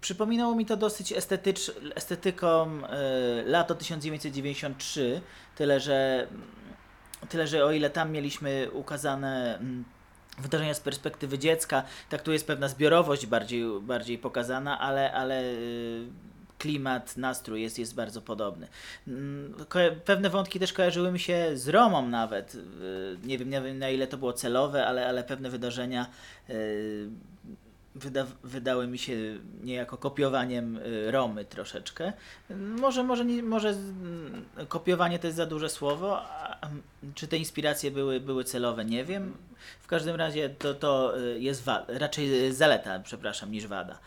Przypominało 0.00 0.54
mi 0.54 0.66
to 0.66 0.76
dosyć 0.76 1.12
estetycz, 1.12 1.72
estetyką 1.94 2.66
e, 2.86 3.42
lato 3.46 3.74
1993, 3.74 5.20
tyle 5.56 5.80
że, 5.80 6.26
tyle 7.28 7.46
że 7.46 7.64
o 7.64 7.72
ile 7.72 7.90
tam 7.90 8.10
mieliśmy 8.12 8.70
ukazane 8.72 9.58
mm, 9.58 9.84
wydarzenia 10.38 10.74
z 10.74 10.80
perspektywy 10.80 11.38
dziecka. 11.38 11.82
Tak 12.08 12.22
tu 12.22 12.32
jest 12.32 12.46
pewna 12.46 12.68
zbiorowość 12.68 13.26
bardziej, 13.26 13.64
bardziej 13.80 14.18
pokazana, 14.18 14.78
ale, 14.80 15.12
ale 15.12 15.42
y, 15.42 16.06
klimat, 16.58 17.16
nastrój 17.16 17.62
jest, 17.62 17.78
jest 17.78 17.94
bardzo 17.94 18.22
podobny. 18.22 18.68
Mm, 19.08 19.54
Pewne 20.04 20.30
wątki 20.30 20.60
też 20.60 20.72
kojarzyły 20.72 21.12
mi 21.12 21.18
się 21.18 21.50
z 21.54 21.68
Romą 21.68 22.08
nawet. 22.08 22.54
Y, 22.54 22.60
Nie 23.24 23.38
wiem, 23.38 23.50
nie 23.50 23.60
wiem 23.60 23.78
na 23.78 23.88
ile 23.90 24.06
to 24.06 24.16
było 24.16 24.32
celowe, 24.32 24.86
ale, 24.86 25.08
ale 25.08 25.24
pewne 25.24 25.50
wydarzenia 25.50 26.06
y, 26.50 27.08
wyda, 27.94 28.26
wydały 28.42 28.86
mi 28.86 28.98
się 28.98 29.16
niejako 29.62 29.96
kopiowaniem 29.96 30.76
y, 30.76 31.10
Romy 31.10 31.44
troszeczkę. 31.44 32.12
Może, 32.80 33.04
może, 33.04 33.24
nie, 33.24 33.42
może 33.42 33.68
mm, 33.68 34.44
kopiowanie 34.68 35.18
to 35.18 35.26
jest 35.26 35.36
za 35.36 35.46
duże 35.46 35.68
słowo, 35.68 36.20
czy 37.14 37.28
te 37.28 37.36
inspiracje 37.36 37.90
były, 37.90 38.20
były 38.20 38.44
celowe, 38.44 38.84
nie 38.84 39.04
wiem. 39.04 39.36
W 39.80 39.86
każdym 39.86 40.16
razie 40.16 40.48
to, 40.50 40.74
to 40.74 41.18
y, 41.20 41.40
jest 41.40 41.62
raczej 41.88 42.46
y, 42.46 42.54
zaleta, 42.54 42.98
przepraszam, 42.98 43.50
niż 43.52 43.66
wada. 43.66 43.98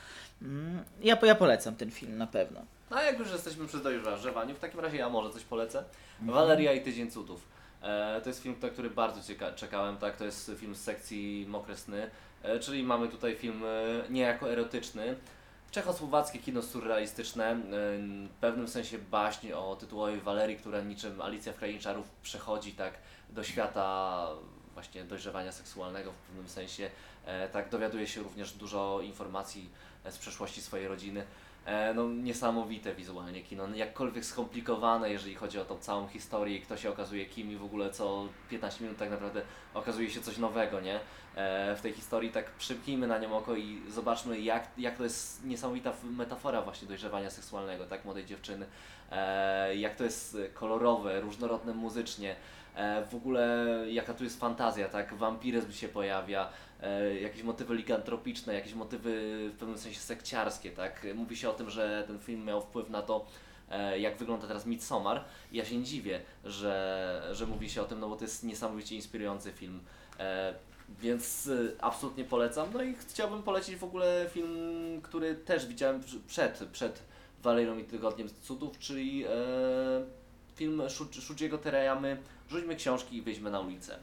Mm, 0.42 0.84
Ja, 1.02 1.18
ja 1.24 1.36
polecam 1.36 1.76
ten 1.76 1.92
film 1.92 2.18
na 2.18 2.28
pewno. 2.28 2.62
No 2.92 2.98
a 2.98 3.04
jak 3.04 3.20
już 3.20 3.32
jesteśmy 3.32 3.68
przy 3.68 3.78
dojrzewaniu, 3.78 4.56
w 4.56 4.60
takim 4.60 4.80
razie 4.80 4.98
ja 4.98 5.10
może 5.10 5.30
coś 5.34 5.44
polecę. 5.44 5.84
Mhm. 6.22 6.34
Waleria 6.36 6.74
i 6.74 6.82
Tydzień 6.82 7.12
Cudów. 7.12 7.42
E, 7.82 8.22
to 8.24 8.30
jest 8.30 8.44
film, 8.44 8.56
na 8.62 8.70
który 8.70 8.90
bardzo 8.90 9.22
cieka- 9.22 9.56
czekałem, 9.56 9.98
tak? 9.98 10.18
To 10.18 10.26
jest 10.26 10.52
film 10.58 10.76
z 10.76 10.80
sekcji 10.82 11.46
Mokre 11.50 11.78
Sny, 11.78 12.04
e, 12.04 12.10
czyli 12.62 12.84
mamy 12.84 13.08
tutaj 13.08 13.36
film 13.36 13.64
e, 13.66 14.10
niejako 14.10 14.52
erotyczny. 14.52 15.16
Czechosłowackie 15.72 16.40
kino 16.40 16.62
surrealistyczne, 16.62 17.52
e, 17.52 17.58
w 18.28 18.34
pewnym 18.42 18.68
sensie 18.68 18.98
baśń 18.98 19.52
o 19.52 19.76
tytułowej 19.76 20.22
Walerii, 20.22 20.58
która 20.58 20.82
niczym 20.82 21.22
Alicja 21.22 21.54
w 21.54 21.56
Krainie 21.56 21.80
Czarów 21.80 22.10
przechodzi 22.22 22.72
tak 22.72 22.94
do 23.30 23.44
świata 23.44 24.28
właśnie 24.74 25.04
dojrzewania 25.04 25.52
seksualnego 25.52 26.12
w 26.12 26.16
pewnym 26.16 26.50
sensie. 26.50 26.90
E, 27.26 27.50
tak 27.50 27.70
dowiaduje 27.70 28.08
się 28.08 28.22
również 28.22 28.54
dużo 28.54 29.02
informacji 29.02 29.70
e, 30.04 30.12
z 30.12 30.18
przeszłości 30.18 30.62
swojej 30.62 30.88
rodziny. 30.88 31.26
E, 31.68 31.94
no 31.94 32.10
niesamowite 32.10 32.96
wizualnie 32.96 33.42
kino, 33.42 33.68
no, 33.68 33.76
jakkolwiek 33.76 34.26
skomplikowane, 34.26 35.10
jeżeli 35.10 35.36
chodzi 35.36 35.60
o 35.60 35.66
tą 35.66 35.78
całą 35.78 36.08
historię 36.08 36.58
i 36.58 36.62
kto 36.62 36.78
się 36.78 36.90
okazuje 36.90 37.26
kim 37.26 37.52
i 37.52 37.56
w 37.56 37.64
ogóle 37.64 37.90
co 37.90 38.28
15 38.50 38.84
minut 38.84 39.00
tak 39.00 39.10
naprawdę 39.10 39.42
okazuje 39.74 40.10
się 40.10 40.22
coś 40.22 40.38
nowego, 40.38 40.82
nie? 40.82 41.00
E, 41.36 41.76
w 41.76 41.82
tej 41.82 41.94
historii 41.94 42.32
tak 42.32 42.52
przymknijmy 42.52 43.08
na 43.08 43.18
nią 43.18 43.38
oko 43.38 43.56
i 43.56 43.82
zobaczmy 43.90 44.40
jak, 44.40 44.68
jak 44.78 44.98
to 44.98 45.04
jest 45.04 45.46
niesamowita 45.46 45.94
metafora 46.04 46.62
właśnie 46.62 46.88
dojrzewania 46.88 47.30
seksualnego, 47.30 47.86
tak, 47.86 48.06
młodej 48.06 48.26
dziewczyny, 48.26 48.66
e, 49.12 49.76
jak 49.76 49.96
to 49.96 50.04
jest 50.04 50.38
kolorowe, 50.54 51.22
różnorodne 51.22 51.74
muzycznie, 51.74 52.36
w 53.10 53.16
ogóle 53.16 53.66
jaka 53.90 54.14
tu 54.14 54.24
jest 54.24 54.40
fantazja, 54.40 54.90
tak, 54.90 55.14
wampiryzm 55.14 55.72
się 55.72 55.88
pojawia, 55.88 56.50
jakieś 57.22 57.44
motywy 57.44 57.76
ligantropiczne, 57.76 58.54
jakieś 58.54 58.74
motywy 58.74 59.12
w 59.54 59.58
pewnym 59.60 59.78
sensie 59.78 60.00
sekciarskie, 60.00 60.72
tak? 60.72 61.08
Mówi 61.16 61.38
się 61.38 61.50
o 61.50 61.54
tym, 61.54 61.70
że 61.70 62.04
ten 62.08 62.20
film 62.20 62.46
miał 62.46 62.62
wpływ 62.62 62.90
na 62.90 63.02
to, 63.02 63.26
e, 63.70 64.00
jak 64.00 64.18
wygląda 64.18 64.48
teraz 64.48 64.66
Midsommar. 64.66 65.24
Ja 65.52 65.66
się 65.66 65.78
nie 65.78 65.84
dziwię, 65.84 66.22
że, 66.44 67.30
że 67.32 67.46
mówi 67.46 67.70
się 67.70 67.82
o 67.82 67.86
tym, 67.86 68.00
no 68.00 68.10
bo 68.10 68.16
to 68.16 68.24
jest 68.24 68.44
niesamowicie 68.44 68.96
inspirujący 68.96 69.52
film. 69.52 69.80
E, 70.20 70.54
więc 71.02 71.48
e, 71.48 71.84
absolutnie 71.84 72.24
polecam. 72.24 72.68
No 72.74 72.84
i 72.84 72.96
chciałbym 72.96 73.44
polecić 73.44 73.76
w 73.76 73.84
ogóle 73.84 74.26
film, 74.34 74.56
który 75.04 75.36
też 75.36 75.66
widziałem 75.68 76.02
przed, 76.28 76.64
przed 76.72 77.04
Walerią 77.44 77.78
i 77.78 77.84
Tygodniem 77.84 78.30
Cudów, 78.42 78.80
czyli 78.80 79.26
e, 79.26 79.30
film 80.56 80.82
Shu- 80.82 81.22
Shujiego 81.22 81.58
Terayamy 81.58 82.18
Rzućmy 82.50 82.76
książki 82.76 83.18
i 83.18 83.22
wyjdźmy 83.22 83.52
na 83.52 83.60
ulicę. 83.60 84.00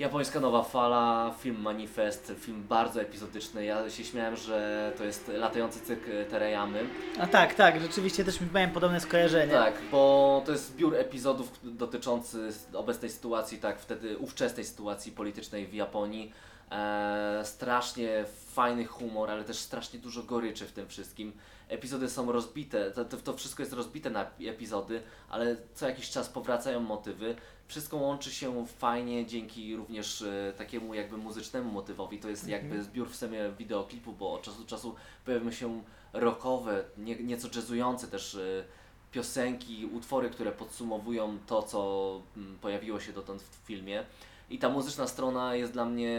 Japońska 0.00 0.40
nowa 0.40 0.62
fala, 0.62 1.34
film 1.40 1.60
Manifest, 1.60 2.32
film 2.40 2.64
bardzo 2.68 3.00
epizodyczny. 3.00 3.64
Ja 3.64 3.90
się 3.90 4.04
śmiałem, 4.04 4.36
że 4.36 4.92
to 4.98 5.04
jest 5.04 5.28
latający 5.28 5.80
cyrk 5.80 6.02
Tereyamy. 6.30 6.84
A 7.18 7.26
tak, 7.26 7.54
tak, 7.54 7.80
rzeczywiście 7.80 8.24
też 8.24 8.38
miałem 8.54 8.70
podobne 8.70 9.00
skojarzenie. 9.00 9.52
Tak, 9.52 9.74
bo 9.90 10.42
to 10.46 10.52
jest 10.52 10.66
zbiór 10.66 10.94
epizodów 10.94 11.60
dotyczący 11.62 12.48
obecnej 12.72 13.10
sytuacji, 13.10 13.58
tak, 13.58 13.80
wtedy 13.80 14.18
ówczesnej 14.18 14.64
sytuacji 14.64 15.12
politycznej 15.12 15.66
w 15.66 15.74
Japonii. 15.74 16.32
E, 16.70 17.40
strasznie 17.44 18.24
fajny 18.46 18.84
humor, 18.84 19.30
ale 19.30 19.44
też 19.44 19.58
strasznie 19.58 20.00
dużo 20.00 20.22
goryczy 20.22 20.66
w 20.66 20.72
tym 20.72 20.88
wszystkim. 20.88 21.32
Epizody 21.68 22.08
są 22.08 22.32
rozbite, 22.32 22.90
to, 22.90 23.04
to, 23.04 23.36
wszystko 23.36 23.62
jest 23.62 23.72
rozbite 23.72 24.10
na 24.10 24.26
epizody, 24.40 25.02
ale 25.28 25.56
co 25.74 25.88
jakiś 25.88 26.10
czas 26.10 26.28
powracają 26.28 26.80
motywy. 26.80 27.36
Wszystko 27.66 27.96
łączy 27.96 28.30
się 28.30 28.66
fajnie 28.66 29.26
dzięki 29.26 29.76
również 29.76 30.22
e, 30.22 30.52
takiemu 30.58 30.94
jakby 30.94 31.16
muzycznemu 31.16 31.70
motywowi. 31.70 32.18
To 32.18 32.28
jest 32.28 32.48
jakby 32.48 32.82
zbiór 32.82 33.10
w 33.10 33.16
sumie 33.16 33.52
wideoklipu, 33.58 34.12
bo 34.12 34.32
od 34.32 34.42
czasu 34.42 34.58
do 34.58 34.66
czasu 34.66 34.94
pojawiają 35.24 35.50
się 35.50 35.82
rockowe, 36.12 36.84
nie, 36.98 37.16
nieco 37.16 37.48
jazzujące 37.54 38.08
też 38.08 38.34
e, 38.34 38.64
piosenki, 39.12 39.86
utwory, 39.86 40.30
które 40.30 40.52
podsumowują 40.52 41.38
to, 41.46 41.62
co 41.62 42.22
mm, 42.36 42.58
pojawiło 42.58 43.00
się 43.00 43.12
dotąd 43.12 43.42
w 43.42 43.66
filmie. 43.66 44.04
I 44.50 44.58
ta 44.58 44.68
muzyczna 44.68 45.06
strona 45.06 45.54
jest 45.54 45.72
dla 45.72 45.84
mnie 45.84 46.18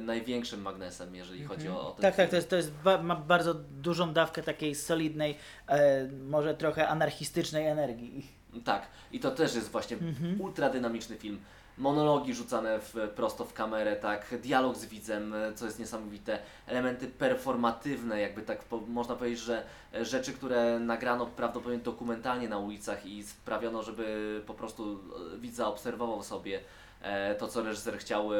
największym 0.00 0.62
magnesem, 0.62 1.14
jeżeli 1.14 1.44
chodzi 1.44 1.68
o, 1.68 1.88
o 1.88 1.92
ten 1.92 2.02
Tak, 2.02 2.14
film. 2.14 2.24
tak, 2.24 2.30
to 2.30 2.36
jest, 2.36 2.50
to 2.50 2.56
jest 2.56 2.72
ba- 2.84 3.02
ma 3.02 3.16
bardzo 3.16 3.54
dużą 3.54 4.12
dawkę 4.12 4.42
takiej 4.42 4.74
solidnej, 4.74 5.36
e, 5.68 6.08
może 6.28 6.54
trochę 6.54 6.88
anarchistycznej 6.88 7.66
energii. 7.66 8.26
Tak, 8.64 8.86
i 9.12 9.20
to 9.20 9.30
też 9.30 9.54
jest 9.54 9.70
właśnie 9.70 9.96
Mhm. 9.96 10.40
ultra 10.40 10.70
dynamiczny 10.70 11.16
film. 11.16 11.40
Monologi 11.78 12.34
rzucane 12.34 12.78
w, 12.80 12.94
prosto 13.14 13.44
w 13.44 13.52
kamerę, 13.52 13.96
tak, 13.96 14.34
dialog 14.42 14.76
z 14.76 14.86
widzem, 14.86 15.34
co 15.54 15.64
jest 15.64 15.78
niesamowite, 15.78 16.38
elementy 16.66 17.08
performatywne, 17.08 18.20
jakby 18.20 18.42
tak 18.42 18.64
po, 18.64 18.80
można 18.80 19.16
powiedzieć, 19.16 19.40
że 19.40 19.64
rzeczy, 20.00 20.32
które 20.32 20.78
nagrano 20.78 21.26
prawdopodobnie 21.26 21.78
dokumentalnie 21.84 22.48
na 22.48 22.58
ulicach 22.58 23.06
i 23.06 23.22
sprawiono, 23.22 23.82
żeby 23.82 24.42
po 24.46 24.54
prostu 24.54 25.00
e, 25.34 25.38
widz 25.38 25.54
zaobserwował 25.54 26.22
sobie 26.22 26.60
e, 27.02 27.34
to, 27.34 27.48
co 27.48 27.62
reżyser 27.62 27.98
chciał, 27.98 28.34
e, 28.34 28.36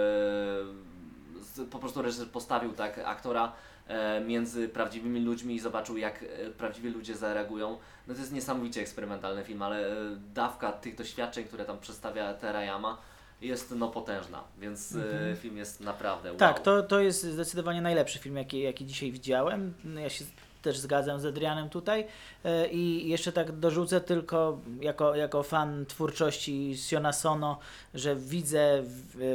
po 1.71 1.79
prostu 1.79 2.03
reżyser 2.03 2.29
postawił 2.29 2.73
tak 2.73 2.99
aktora 2.99 3.53
e, 3.89 4.21
między 4.21 4.69
prawdziwymi 4.69 5.21
ludźmi 5.21 5.55
i 5.55 5.61
zobaczył, 5.61 5.97
jak 5.97 6.23
e, 6.23 6.51
prawdziwi 6.51 6.89
ludzie 6.89 7.15
zareagują. 7.15 7.79
No 8.07 8.15
to 8.15 8.21
jest 8.21 8.33
niesamowicie 8.33 8.81
eksperymentalny 8.81 9.45
film, 9.45 9.63
ale 9.63 9.87
e, 9.87 9.95
dawka 10.35 10.73
tych 10.73 10.95
doświadczeń, 10.95 11.45
które 11.45 11.65
tam 11.65 11.79
przedstawia 11.79 12.35
Terayama 12.35 12.99
jest 13.43 13.71
no 13.77 13.89
potężna, 13.89 14.45
więc 14.61 14.95
e, 15.33 15.37
film 15.37 15.57
jest 15.57 15.81
naprawdę 15.81 16.29
wow. 16.29 16.39
Tak, 16.39 16.61
to, 16.61 16.83
to 16.83 17.01
jest 17.01 17.23
zdecydowanie 17.25 17.83
najlepszy 17.83 18.19
film, 18.19 18.37
jaki, 18.37 18.61
jaki 18.61 18.87
dzisiaj 18.87 19.13
widziałem. 19.13 19.75
Ja 20.03 20.09
się 20.11 20.25
też 20.63 20.79
zgadzam 20.79 21.21
z 21.21 21.27
Adrianem 21.27 21.69
tutaj. 21.69 22.07
E, 22.45 22.69
I 22.69 23.09
jeszcze 23.09 23.33
tak 23.33 23.53
dorzucę 23.53 24.01
tylko 24.01 24.59
jako, 24.81 25.15
jako 25.17 25.43
fan 25.43 25.87
twórczości 25.87 26.77
Siona 26.77 27.13
Sono, 27.13 27.59
że 27.95 28.17
widzę 28.17 28.83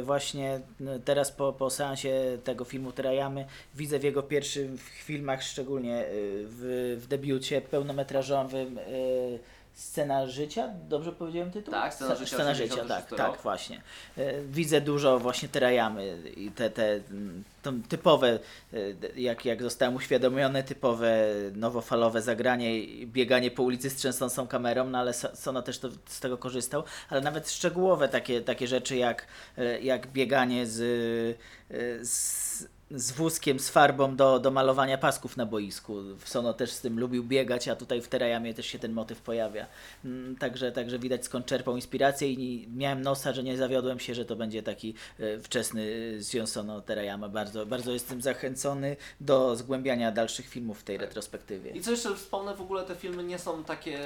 właśnie 0.02 0.60
n- 0.80 1.02
teraz 1.04 1.32
po, 1.32 1.52
po 1.52 1.70
seansie 1.70 2.38
tego 2.44 2.64
filmu 2.64 2.92
Terayamy, 2.92 3.46
widzę 3.74 3.98
w 3.98 4.04
jego 4.04 4.22
pierwszych 4.22 4.80
filmach, 4.80 5.42
szczególnie 5.42 5.96
e, 5.98 6.06
w, 6.44 6.96
w 7.02 7.06
debiucie 7.06 7.60
pełnometrażowym 7.60 8.78
e, 8.78 8.82
Scena 9.78 10.26
życia, 10.26 10.68
dobrze 10.88 11.12
powiedziałem 11.12 11.50
tytuł? 11.50 11.72
Tak, 11.74 11.94
Scena 11.94 12.14
Sce- 12.14 12.18
życia, 12.18 12.36
Scena 12.36 12.54
życia, 12.54 12.74
86 12.74 13.08
tak, 13.10 13.18
rok. 13.18 13.30
tak, 13.32 13.42
właśnie. 13.42 13.82
E, 14.16 14.42
Widzę 14.42 14.80
dużo 14.80 15.18
właśnie 15.18 15.48
terajamy 15.48 16.18
i 16.36 16.50
te, 16.50 16.70
te 16.70 17.00
typowe, 17.88 18.38
e, 18.72 18.76
jak, 19.20 19.44
jak 19.44 19.62
zostałem 19.62 19.94
uświadomiony, 19.96 20.62
typowe 20.62 21.16
nowofalowe 21.54 22.22
zagranie 22.22 22.78
i 22.80 23.06
bieganie 23.06 23.50
po 23.50 23.62
ulicy 23.62 23.90
z 23.90 23.96
trzęsącą 23.96 24.46
kamerą, 24.46 24.84
no 24.90 24.98
ale 24.98 25.12
So- 25.12 25.36
Sono 25.36 25.62
też 25.62 25.78
to, 25.78 25.88
z 26.06 26.20
tego 26.20 26.38
korzystał, 26.38 26.82
ale 27.08 27.20
nawet 27.20 27.50
szczegółowe 27.50 28.08
takie, 28.08 28.40
takie 28.40 28.66
rzeczy 28.66 28.96
jak, 28.96 29.26
e, 29.58 29.80
jak 29.80 30.06
bieganie 30.06 30.66
z, 30.66 30.76
z 32.08 32.77
z 32.90 33.12
wózkiem, 33.12 33.58
z 33.58 33.68
farbą 33.68 34.16
do, 34.16 34.38
do 34.38 34.50
malowania 34.50 34.98
pasków 34.98 35.36
na 35.36 35.46
boisku. 35.46 35.94
Sono 36.24 36.54
też 36.54 36.70
z 36.70 36.80
tym 36.80 37.00
lubił 37.00 37.24
biegać, 37.24 37.68
a 37.68 37.76
tutaj 37.76 38.02
w 38.02 38.08
Terajamie 38.08 38.54
też 38.54 38.66
się 38.66 38.78
ten 38.78 38.92
motyw 38.92 39.20
pojawia. 39.20 39.66
Mm, 40.04 40.36
Także, 40.36 40.72
także 40.72 40.98
widać 40.98 41.24
skąd 41.24 41.46
czerpał 41.46 41.76
inspirację 41.76 42.32
i 42.32 42.68
miałem 42.76 43.02
nosa, 43.02 43.32
że 43.32 43.42
nie 43.42 43.56
zawiodłem 43.56 43.98
się, 44.00 44.14
że 44.14 44.24
to 44.24 44.36
będzie 44.36 44.62
taki 44.62 44.94
e, 45.20 45.38
wczesny 45.38 45.86
Sion 46.22 46.46
Sono 46.46 46.80
Terayama. 46.80 47.28
Bardzo, 47.28 47.66
bardzo 47.66 47.92
jestem 47.92 48.22
zachęcony 48.22 48.96
do 49.20 49.56
zgłębiania 49.56 50.12
dalszych 50.12 50.48
filmów 50.48 50.80
w 50.80 50.84
tej 50.84 50.98
retrospektywie. 50.98 51.70
I 51.70 51.80
co 51.80 51.90
jeszcze 51.90 52.14
wspomnę, 52.14 52.54
w 52.54 52.60
ogóle 52.60 52.84
te 52.84 52.94
filmy 52.94 53.24
nie 53.24 53.38
są 53.38 53.64
takie, 53.64 54.00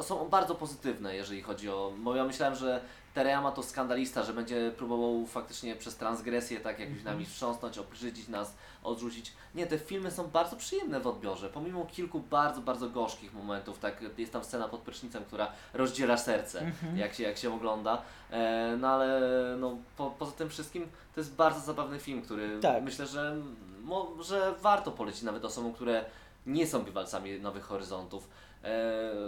są 0.00 0.28
bardzo 0.28 0.54
pozytywne, 0.54 1.16
jeżeli 1.16 1.42
chodzi 1.42 1.68
o, 1.68 1.92
bo 1.98 2.16
ja 2.16 2.24
myślałem, 2.24 2.56
że 2.56 2.80
Tereyama 3.14 3.52
to 3.52 3.62
skandalista, 3.62 4.22
że 4.22 4.32
będzie 4.32 4.72
próbował 4.76 5.26
faktycznie 5.26 5.76
przez 5.76 5.96
transgresję 5.96 6.60
tak 6.60 6.78
jakbyś 6.78 7.04
nami 7.04 7.26
wstrząsnąć, 7.26 7.78
obrzydzić 7.78 8.28
nas, 8.28 8.54
odrzucić. 8.82 9.32
Nie, 9.54 9.66
te 9.66 9.78
filmy 9.78 10.10
są 10.10 10.28
bardzo 10.28 10.56
przyjemne 10.56 11.00
w 11.00 11.06
odbiorze, 11.06 11.48
pomimo 11.48 11.86
kilku 11.86 12.20
bardzo, 12.20 12.60
bardzo 12.60 12.88
gorzkich 12.88 13.34
momentów, 13.34 13.78
tak, 13.78 14.04
jest 14.18 14.32
tam 14.32 14.44
scena 14.44 14.68
pod 14.68 14.80
prysznicem, 14.80 15.24
która 15.24 15.52
rozdziera 15.74 16.16
serce, 16.16 16.72
jak, 16.96 17.14
się, 17.14 17.22
jak 17.22 17.36
się 17.36 17.54
ogląda, 17.54 18.02
e, 18.30 18.76
no 18.80 18.88
ale 18.88 19.20
no, 19.60 19.76
po, 19.96 20.10
poza 20.10 20.32
tym 20.32 20.48
wszystkim 20.48 20.88
to 21.14 21.20
jest 21.20 21.34
bardzo 21.34 21.60
zabawny 21.60 21.98
film, 21.98 22.22
który 22.22 22.60
Tak. 22.60 22.82
myślę, 22.82 23.06
że, 23.06 23.36
mo, 23.82 24.12
że 24.20 24.54
warto 24.60 24.90
polecić 24.90 25.22
nawet 25.22 25.44
osobom, 25.44 25.72
które 25.72 26.04
nie 26.46 26.66
są 26.66 26.82
bywalcami 26.82 27.40
Nowych 27.40 27.64
Horyzontów, 27.64 28.28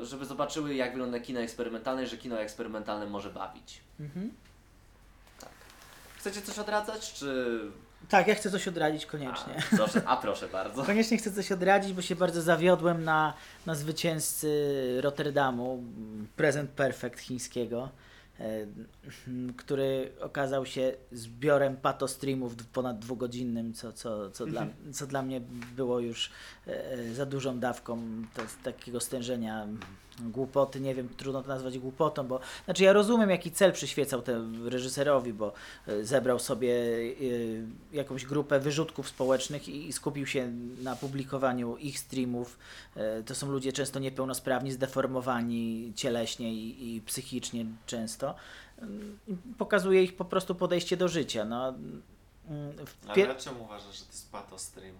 żeby 0.02 0.24
zobaczyły 0.24 0.74
jak 0.74 0.90
wygląda 0.90 1.20
kino 1.20 1.40
eksperymentalne 1.40 2.04
i 2.04 2.06
że 2.06 2.16
kino 2.16 2.40
eksperymentalne 2.40 3.06
może 3.06 3.30
bawić. 3.30 3.80
Mhm. 4.00 4.32
Tak. 5.40 5.50
Chcecie 6.18 6.42
coś 6.42 6.58
odradzać, 6.58 7.12
czy... 7.12 7.60
Tak, 8.08 8.28
ja 8.28 8.34
chcę 8.34 8.50
coś 8.50 8.68
odradzić 8.68 9.06
koniecznie. 9.06 9.54
A, 9.72 9.76
proszę, 9.76 10.02
a 10.06 10.16
proszę 10.16 10.48
bardzo. 10.48 10.84
Koniecznie 10.86 11.18
chcę 11.18 11.32
coś 11.32 11.52
odradzić, 11.52 11.92
bo 11.92 12.02
się 12.02 12.16
bardzo 12.16 12.42
zawiodłem 12.42 13.04
na, 13.04 13.34
na 13.66 13.74
zwycięzcy 13.74 14.98
Rotterdamu, 15.00 15.82
Present 16.36 16.70
Perfect 16.70 17.20
chińskiego, 17.20 17.82
e, 17.82 17.88
który 19.56 20.12
okazał 20.20 20.66
się 20.66 20.92
zbiorem 21.12 21.76
patostreamów 21.76 22.56
ponad 22.56 22.98
dwugodzinnym, 22.98 23.72
co, 23.72 23.92
co, 23.92 24.30
co, 24.30 24.46
dla, 24.46 24.66
co 24.92 25.06
dla 25.06 25.22
mnie 25.22 25.40
było 25.76 26.00
już 26.00 26.30
e, 26.66 26.90
e, 26.90 27.14
za 27.14 27.26
dużą 27.26 27.58
dawką 27.58 28.02
takiego 28.62 29.00
stężenia 29.00 29.66
głupoty. 30.20 30.80
Nie 30.80 30.94
wiem, 30.94 31.08
trudno 31.16 31.42
to 31.42 31.48
nazwać 31.48 31.78
głupotą, 31.78 32.26
bo 32.26 32.40
znaczy 32.64 32.84
ja 32.84 32.92
rozumiem, 32.92 33.30
jaki 33.30 33.50
cel 33.50 33.72
przyświecał 33.72 34.22
temu 34.22 34.68
reżyserowi, 34.70 35.32
bo 35.32 35.52
e, 35.86 36.04
zebrał 36.04 36.38
sobie 36.38 36.72
e, 37.92 37.96
jakąś 37.96 38.26
grupę 38.26 38.60
wyrzutków 38.60 39.08
społecznych 39.08 39.68
i 39.68 39.92
skupił 39.92 40.26
się 40.26 40.52
na 40.82 40.96
publikowaniu 40.96 41.76
ich 41.76 41.98
streamów. 41.98 42.58
E, 42.96 43.22
To 43.22 43.34
są 43.34 43.50
ludzie 43.50 43.72
często 43.72 43.98
niepełnosprawni, 43.98 44.72
zdeformowani 44.72 45.92
cieleśnie 45.96 46.54
i, 46.54 46.96
i 46.96 47.00
psychicznie 47.00 47.66
często. 47.86 48.34
Mm, 48.78 49.18
Pokazuje 49.58 50.02
ich 50.02 50.16
po 50.16 50.24
prostu 50.24 50.54
podejście 50.54 50.96
do 50.96 51.08
życia. 51.08 51.44
No, 51.44 51.68
mm, 51.68 52.72
w 52.86 53.08
Ale 53.10 53.24
dlaczego 53.24 53.56
uważasz, 53.60 53.98
że 53.98 54.04
to 54.04 54.12
jest 54.12 54.32
patostream? 54.32 54.96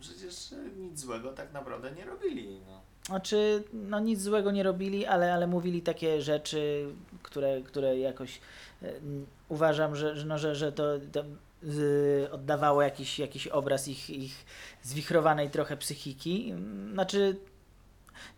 Przecież 0.00 0.52
e, 0.52 0.56
nic 0.78 1.00
złego 1.00 1.32
tak 1.32 1.52
naprawdę 1.52 1.92
nie 1.92 2.04
robili. 2.04 2.60
No. 2.66 2.80
Znaczy, 3.06 3.64
no 3.72 4.00
nic 4.00 4.20
złego 4.20 4.50
nie 4.50 4.62
robili, 4.62 5.06
ale, 5.06 5.34
ale 5.34 5.46
mówili 5.46 5.82
takie 5.82 6.22
rzeczy, 6.22 6.86
które, 7.22 7.62
które 7.62 7.98
jakoś 7.98 8.40
e, 8.82 8.92
uważam, 9.48 9.96
że, 9.96 10.16
że, 10.16 10.26
no, 10.26 10.38
że, 10.38 10.54
że 10.54 10.72
to, 10.72 10.84
to 11.12 11.24
z, 11.62 12.32
oddawało 12.32 12.82
jakiś, 12.82 13.18
jakiś 13.18 13.46
obraz 13.46 13.88
ich, 13.88 14.10
ich 14.10 14.46
zwichrowanej 14.82 15.50
trochę 15.50 15.76
psychiki. 15.76 16.54
Znaczy, 16.92 17.36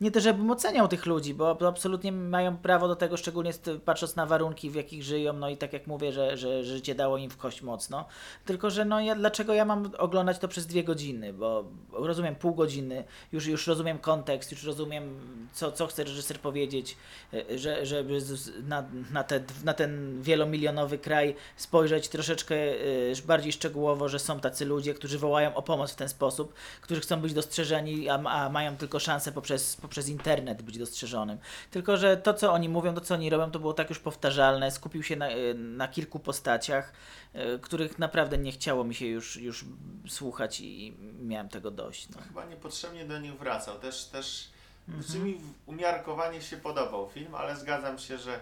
nie 0.01 0.11
to, 0.11 0.21
żebym 0.21 0.51
oceniał 0.51 0.89
tych 0.89 1.07
ludzi, 1.07 1.35
bo 1.35 1.69
absolutnie 1.69 2.13
mają 2.13 2.57
prawo 2.57 2.89
do 2.89 2.97
tego, 2.97 3.17
szczególnie 3.17 3.53
patrząc 3.85 4.17
na 4.17 4.27
warunki, 4.27 4.71
w 4.71 4.75
jakich 4.75 5.03
żyją, 5.03 5.33
no 5.33 5.49
i 5.49 5.57
tak 5.57 5.73
jak 5.73 5.87
mówię, 5.87 6.13
że, 6.13 6.37
że 6.37 6.65
życie 6.65 6.95
dało 6.95 7.19
im 7.19 7.31
w 7.31 7.37
kość 7.37 7.63
mocno. 7.63 8.05
Tylko, 8.45 8.71
że 8.71 8.85
no 8.85 9.01
ja, 9.01 9.15
dlaczego 9.15 9.55
ja 9.55 9.65
mam 9.65 9.91
oglądać 9.99 10.39
to 10.39 10.49
przez 10.49 10.67
dwie 10.67 10.85
godziny, 10.85 11.33
bo 11.33 11.65
rozumiem 11.93 12.35
pół 12.35 12.55
godziny, 12.55 13.05
już, 13.33 13.47
już 13.47 13.67
rozumiem 13.67 13.99
kontekst, 13.99 14.53
już 14.53 14.65
rozumiem, 14.65 15.21
co, 15.53 15.73
co 15.73 15.87
chce 15.87 16.05
reżyser 16.05 16.41
powiedzieć, 16.41 16.97
e, 17.35 17.59
że, 17.59 17.87
żeby 17.87 18.19
na, 18.63 18.85
na, 19.13 19.25
te, 19.25 19.41
na 19.65 19.75
ten 19.75 20.23
wielomilionowy 20.23 20.99
kraj 20.99 21.35
spojrzeć 21.57 22.09
troszeczkę 22.09 22.55
e, 22.57 23.27
bardziej 23.27 23.53
szczegółowo, 23.53 24.09
że 24.09 24.19
są 24.19 24.41
tacy 24.41 24.65
ludzie, 24.65 24.95
którzy 24.95 25.19
wołają 25.19 25.55
o 25.55 25.63
pomoc 25.63 25.93
w 25.93 25.97
ten 25.97 26.09
sposób, 26.09 26.55
którzy 26.81 27.01
chcą 27.01 27.21
być 27.21 27.35
dostrzeżeni, 27.35 28.09
a, 28.09 28.15
a 28.15 28.49
mają 28.49 28.77
tylko 28.77 28.99
szansę 28.99 29.33
poprzez, 29.33 29.76
poprzez 29.81 30.09
internet 30.09 30.63
być 30.63 30.79
dostrzeżonym. 30.79 31.39
Tylko, 31.71 31.97
że 31.97 32.17
to, 32.17 32.35
co 32.35 32.53
oni 32.53 32.69
mówią, 32.69 32.95
to, 32.95 33.01
co 33.01 33.15
oni 33.15 33.31
robią, 33.31 33.51
to 33.51 33.59
było 33.59 33.73
tak 33.75 33.89
już 33.89 33.99
powtarzalne, 33.99 34.71
skupił 34.71 35.03
się 35.03 35.17
na, 35.17 35.27
na 35.55 35.89
kilku 35.89 36.19
postaciach, 36.19 36.93
e, 37.33 37.59
których 37.59 37.99
naprawdę 37.99 38.39
nie 38.39 38.53
chciało 38.53 38.85
mi 38.85 38.95
się 38.95 39.07
już, 39.07 39.37
już 39.37 39.65
słuchać 40.09 40.61
i 40.61 40.95
miałem 41.23 41.49
tego 41.49 41.71
dość. 41.71 42.09
No. 42.09 42.17
Chyba 42.29 42.45
niepotrzebnie 42.45 43.05
do 43.05 43.19
nich 43.19 43.39
wracał. 43.39 43.79
Też, 43.79 44.05
też 44.05 44.49
Mhm. 44.89 45.05
znaczy 45.05 45.21
mi 45.21 45.35
w- 45.35 45.69
umiarkowanie 45.69 46.43
się 46.43 46.57
podobał 46.57 47.11
film, 47.11 47.35
ale 47.35 47.57
zgadzam 47.57 47.99
się, 47.99 48.19
że, 48.19 48.41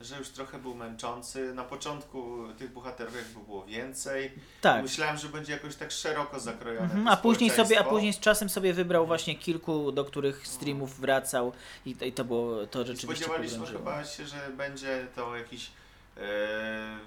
że 0.00 0.18
już 0.18 0.28
trochę 0.28 0.58
był 0.58 0.74
męczący. 0.74 1.54
Na 1.54 1.64
początku 1.64 2.38
tych 2.58 2.72
bohaterów 2.72 3.16
jakby 3.16 3.40
było 3.44 3.64
więcej. 3.64 4.32
Tak. 4.60 4.82
Myślałem, 4.82 5.16
że 5.16 5.28
będzie 5.28 5.52
jakoś 5.52 5.76
tak 5.76 5.92
szeroko 5.92 6.40
zakrojone. 6.40 6.84
Mhm, 6.84 7.08
a 7.08 7.16
później 7.16 7.50
sobie, 7.50 7.80
a 7.80 7.84
później 7.84 8.12
z 8.12 8.18
czasem 8.20 8.48
sobie 8.48 8.72
wybrał 8.74 9.06
właśnie 9.06 9.34
kilku, 9.34 9.92
do 9.92 10.04
których 10.04 10.46
streamów 10.46 11.00
wracał 11.00 11.52
i, 11.86 11.96
to- 11.96 12.04
i 12.04 12.12
to 12.12 12.24
było 12.24 12.66
to 12.66 12.86
rzeczywiście 12.86 13.24
Spodziewaliśmy 13.24 13.66
chyba 13.66 14.04
się, 14.04 14.26
że 14.26 14.50
będzie 14.56 15.06
to 15.16 15.36
jakiś 15.36 15.70
e, 16.16 16.98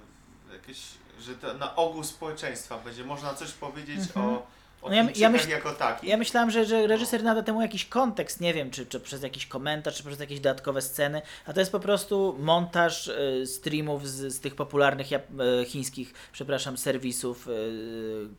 jakieś, 0.53 0.81
że 1.19 1.35
to 1.35 1.53
na 1.53 1.75
ogół 1.75 2.03
społeczeństwa 2.03 2.77
będzie 2.77 3.03
można 3.03 3.33
coś 3.33 3.51
powiedzieć 3.51 3.99
Mhm. 3.99 4.25
o, 4.25 4.47
o 4.81 4.89
No 4.89 4.95
ja- 4.95 5.07
ja 5.15 5.29
myśl- 5.29 5.49
jako 5.49 5.73
takich. 5.73 6.09
Ja 6.09 6.17
myślałem, 6.17 6.51
że, 6.51 6.65
że 6.65 6.87
reżyser 6.87 7.23
nada 7.23 7.43
temu 7.43 7.61
jakiś 7.61 7.85
kontekst, 7.85 8.41
nie 8.41 8.53
wiem, 8.53 8.71
czy, 8.71 8.85
czy 8.85 8.99
przez 8.99 9.23
jakiś 9.23 9.45
komentarz, 9.47 9.95
czy 9.97 10.03
przez 10.03 10.19
jakieś 10.19 10.39
dodatkowe 10.39 10.81
sceny, 10.81 11.21
a 11.45 11.53
to 11.53 11.59
jest 11.59 11.71
po 11.71 11.79
prostu 11.79 12.35
montaż 12.39 13.07
e, 13.07 13.45
streamów 13.45 14.09
z, 14.09 14.33
z 14.35 14.39
tych 14.39 14.55
popularnych 14.55 15.07
jap- 15.07 15.59
e, 15.61 15.65
chińskich, 15.65 16.13
przepraszam, 16.31 16.77
serwisów, 16.77 17.47
e, 17.47 17.51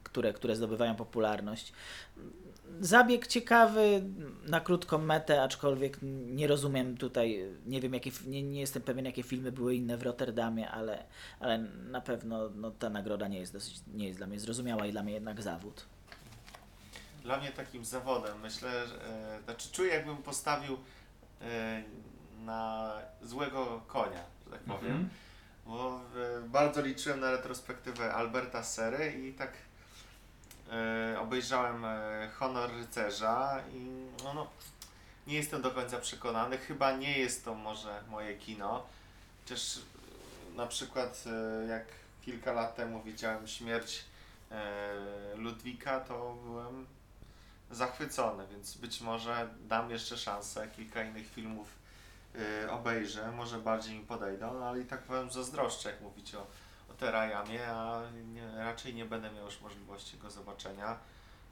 które, 0.02 0.33
które 0.33 0.57
zdobywają 0.57 0.94
popularność. 0.94 1.72
Zabieg 2.81 3.26
ciekawy, 3.26 4.02
na 4.46 4.61
krótką 4.61 4.98
metę, 4.98 5.42
aczkolwiek 5.42 5.98
nie 6.26 6.46
rozumiem 6.46 6.96
tutaj, 6.96 7.44
nie 7.66 7.81
wiem, 7.81 7.94
jakie, 7.94 8.11
nie, 8.26 8.42
nie 8.42 8.61
jestem 8.61 8.83
pewien, 8.83 9.05
jakie 9.05 9.22
filmy 9.22 9.52
były 9.52 9.74
inne 9.74 9.96
w 9.96 10.02
Rotterdamie, 10.02 10.70
ale, 10.70 11.05
ale 11.40 11.59
na 11.90 12.00
pewno 12.00 12.50
no, 12.55 12.70
ta 12.70 12.90
nagroda 12.90 13.28
nie 13.28 13.38
jest, 13.38 13.52
dosyć, 13.52 13.81
nie 13.94 14.07
jest 14.07 14.18
dla 14.18 14.26
mnie 14.26 14.40
zrozumiała 14.40 14.87
i 14.87 14.92
dla 14.92 15.02
mnie 15.02 15.12
jednak 15.12 15.42
zawód. 15.42 15.85
Dla 17.22 17.37
mnie 17.37 17.50
takim 17.50 17.85
zawodem, 17.85 18.40
myślę, 18.40 18.87
że, 18.87 18.94
e, 19.06 19.42
znaczy 19.44 19.72
czuję 19.72 19.94
jakbym 19.94 20.16
postawił 20.16 20.78
e, 21.40 21.82
na 22.44 22.92
złego 23.22 23.82
konia, 23.87 24.24
że 24.44 24.50
tak 24.50 24.61
powiem. 24.61 24.92
Mhm. 24.92 25.11
Bo 25.66 26.00
e, 26.00 26.48
bardzo 26.48 26.82
liczyłem 26.82 27.20
na 27.20 27.30
retrospektywę 27.30 28.14
Alberta 28.14 28.62
Sery 28.62 29.12
i 29.12 29.32
tak 29.32 29.52
e, 30.72 31.20
obejrzałem 31.20 31.85
e, 31.85 32.30
Honor 32.38 32.70
Rycerza 32.70 33.62
i 33.72 34.06
no, 34.24 34.35
no, 34.35 34.46
nie 35.26 35.35
jestem 35.35 35.62
do 35.62 35.70
końca 35.70 35.98
przekonany. 35.98 36.58
Chyba 36.58 36.92
nie 36.92 37.18
jest 37.18 37.44
to 37.44 37.54
może 37.54 38.02
moje 38.08 38.37
kino. 38.37 38.87
Chociaż 39.42 39.76
e, 39.76 39.80
na 40.56 40.66
przykład 40.66 41.24
e, 41.26 41.66
jak 41.66 41.85
kilka 42.22 42.52
lat 42.52 42.76
temu 42.76 43.02
widziałem 43.02 43.46
śmierć 43.46 44.04
e, 44.50 45.35
Ludwika, 45.37 46.00
to 46.00 46.37
byłem 46.44 46.87
zachwycony, 47.72 48.46
więc 48.46 48.76
być 48.76 49.00
może 49.00 49.48
dam 49.61 49.90
jeszcze 49.90 50.16
szansę. 50.18 50.68
Kilka 50.76 51.02
innych 51.02 51.30
filmów 51.30 51.68
y, 52.64 52.70
obejrzę, 52.70 53.32
może 53.32 53.58
bardziej 53.58 53.98
mi 53.98 54.06
podejdą, 54.06 54.54
no 54.61 54.66
ale 54.68 54.80
i 54.80 54.85
tak 54.85 55.02
powiem 55.02 55.30
zazdroszczę, 55.30 55.90
jak 55.90 56.00
mówić 56.00 56.35
o, 56.35 56.46
o 56.90 56.94
Terajamie, 56.94 57.66
a 57.68 58.00
nie, 58.24 58.56
raczej 58.56 58.94
nie 58.94 59.04
będę 59.04 59.30
miał 59.30 59.44
już 59.44 59.61
możliwości 59.61 60.18
go 60.18 60.30
zobaczenia. 60.30 60.98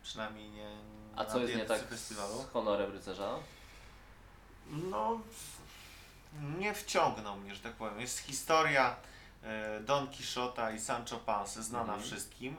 Przynajmniej 0.02 0.50
nie 0.50 0.68
A 1.16 1.22
na 1.24 1.30
co 1.30 1.38
jest 1.38 1.54
nie 1.56 1.64
tak 1.64 1.88
festiwalu. 1.88 2.42
z 2.42 2.52
honorem 2.52 2.92
rycerza? 2.92 3.35
No, 4.70 5.20
nie 6.59 6.74
wciągnął 6.74 7.37
mnie, 7.37 7.54
że 7.54 7.61
tak 7.61 7.72
powiem. 7.72 8.00
Jest 8.00 8.18
historia 8.18 8.96
e, 9.42 9.80
Don 9.80 10.06
Quixota 10.06 10.70
i 10.70 10.80
Sancho 10.80 11.16
Panza, 11.16 11.62
znana 11.62 11.83
Mhm. 11.94 12.02
wszystkim, 12.02 12.56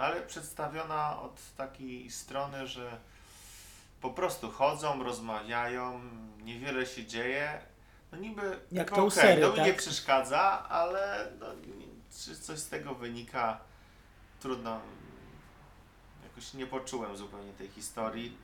no 0.00 0.06
ale 0.06 0.22
przedstawiona 0.22 1.20
od 1.20 1.40
takiej 1.56 2.10
strony, 2.10 2.66
że 2.66 3.00
po 4.00 4.10
prostu 4.10 4.50
chodzą, 4.50 5.02
rozmawiają, 5.02 6.00
niewiele 6.42 6.86
się 6.86 7.06
dzieje. 7.06 7.62
No 8.12 8.18
niby, 8.18 8.60
Jak 8.72 8.90
to 8.90 8.96
okej, 8.96 9.10
Sery, 9.10 9.42
to 9.42 9.52
mi 9.52 9.58
nie 9.58 9.66
tak? 9.72 9.76
przeszkadza, 9.76 10.68
ale 10.68 11.32
no, 11.40 11.46
nie- 11.54 11.86
czy 12.24 12.36
coś 12.40 12.58
z 12.58 12.68
tego 12.68 12.94
wynika, 12.94 13.60
trudno. 14.40 14.80
Jakoś 16.22 16.54
nie 16.54 16.66
poczułem 16.66 17.16
zupełnie 17.16 17.52
tej 17.52 17.68
historii. 17.68 18.36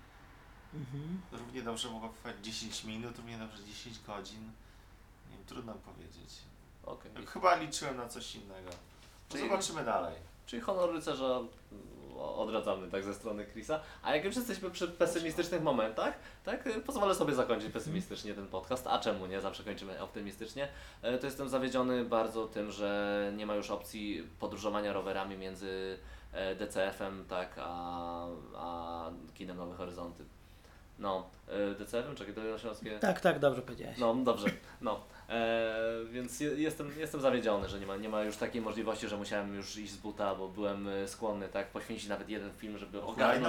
Mhm. 0.75 1.21
Równie 1.33 1.63
dobrze 1.63 1.91
mogło 1.91 2.09
trwać 2.09 2.37
10 2.43 2.85
minut, 2.85 3.17
równie 3.17 3.39
dobrze 3.39 3.65
10 3.65 3.99
godzin. 4.07 4.43
Nie 5.31 5.37
wiem, 5.37 5.47
trudno 5.47 5.75
powiedzieć. 5.75 6.35
Okej. 6.85 7.27
Chyba 7.27 7.55
liczyłem 7.57 7.97
na 7.97 8.09
coś 8.09 8.35
innego. 8.35 8.71
No 8.71 8.77
Czyli- 9.37 9.49
Zobaczymy 9.49 9.85
dalej. 9.85 10.15
Czyli 10.47 10.63
honor 10.63 10.93
rycerza 10.93 11.27
mm, 11.27 11.49
odradzamy 12.19 12.91
tak 12.91 13.05
ze 13.05 13.15
strony 13.15 13.47
Chrisa. 13.47 13.81
A 14.03 14.15
jak 14.17 14.25
już 14.25 14.37
jesteśmy 14.37 14.71
przy 14.71 14.89
pesymistycznych 14.89 15.63
momentach, 15.63 16.19
tak, 16.45 16.67
y, 16.67 16.81
pozwolę 16.81 17.15
sobie 17.15 17.35
zakończyć 17.35 17.73
pesymistycznie 17.73 18.35
ten 18.35 18.47
podcast. 18.47 18.87
A 18.87 18.99
czemu 18.99 19.27
nie? 19.27 19.41
Zawsze 19.41 19.65
kończymy 19.65 20.03
optymistycznie. 20.03 20.69
E, 21.03 21.19
To 21.19 21.27
jestem 21.27 21.49
zawiedziony 21.49 22.05
bardzo 22.05 22.47
tym, 22.47 22.71
że 22.73 23.33
nie 23.37 23.47
ma 23.47 23.55
już 23.55 23.71
opcji 23.71 24.29
podróżowania 24.41 24.93
rowerami 24.93 25.37
między 25.37 25.99
e, 26.33 26.55
DCF-em, 26.55 27.25
tak, 27.29 27.55
a, 27.59 28.27
a 28.57 29.11
kinem 29.35 29.57
Nowe 29.57 29.75
Horyzonty. 29.77 30.25
No, 30.99 31.31
e, 31.49 31.75
DCF-em, 31.75 32.17
czekaj, 32.17 32.35
Dolnośląskie... 32.35 32.99
Tak, 32.99 33.21
tak, 33.21 33.39
dobrze 33.39 33.63
powiedziałeś. 33.63 33.99
No, 33.99 34.15
dobrze, 34.15 34.47
no. 34.81 35.01
E, 35.29 35.75
więc 36.11 36.41
je, 36.41 36.49
jestem, 36.49 36.93
jestem 36.99 37.21
zawiedziony, 37.21 37.69
że 37.69 37.81
nie 37.81 37.87
ma, 37.87 37.97
nie 37.97 38.09
ma 38.09 38.23
już 38.23 38.37
takiej 38.37 38.63
możliwości, 38.63 39.09
że 39.09 39.17
musiałem 39.17 39.55
już 39.55 39.77
iść 39.79 39.93
z 39.93 39.97
buta, 39.97 40.35
bo 40.35 40.49
byłem 40.49 40.89
e, 40.89 41.09
skłonny 41.09 41.49
tak 41.49 41.67
poświęcić 41.71 42.09
nawet 42.09 42.29
jeden 42.29 42.53
film, 42.53 42.79
żeby 42.79 43.03
ogarnąć. 43.03 43.45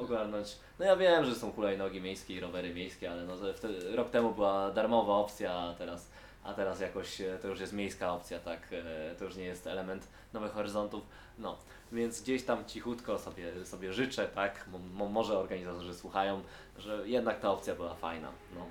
Ogarnąć. 0.00 0.56
No 0.78 0.84
ja 0.84 0.96
wiem, 0.96 1.24
że 1.24 1.34
są 1.34 1.52
hulajnogi 1.52 2.00
miejskie 2.00 2.34
i 2.34 2.40
rowery 2.40 2.74
miejskie, 2.74 3.10
ale 3.10 3.24
no, 3.24 3.34
wtedy, 3.54 3.96
rok 3.96 4.10
temu 4.10 4.34
była 4.34 4.70
darmowa 4.70 5.14
opcja, 5.14 5.52
a 5.52 5.74
teraz, 5.74 6.10
a 6.44 6.54
teraz 6.54 6.80
jakoś 6.80 7.20
e, 7.20 7.38
to 7.42 7.48
już 7.48 7.60
jest 7.60 7.72
miejska 7.72 8.12
opcja, 8.12 8.38
tak? 8.38 8.60
E, 8.72 9.14
To 9.14 9.24
już 9.24 9.36
nie 9.36 9.44
jest 9.44 9.66
element 9.66 10.08
Nowych 10.32 10.52
Horyzontów. 10.52 11.04
No, 11.38 11.58
więc 11.92 12.22
gdzieś 12.22 12.44
tam 12.44 12.64
cichutko 12.64 13.18
sobie, 13.18 13.64
sobie 13.64 13.92
życzę, 13.92 14.28
tak? 14.28 14.68
Mo, 14.72 14.78
mo, 14.78 15.08
może 15.08 15.38
organizatorzy 15.38 15.94
słuchają, 15.94 16.42
że 16.78 17.08
jednak 17.08 17.40
ta 17.40 17.50
opcja 17.50 17.74
była 17.74 17.94
fajna. 17.94 18.28
No. 18.54 18.66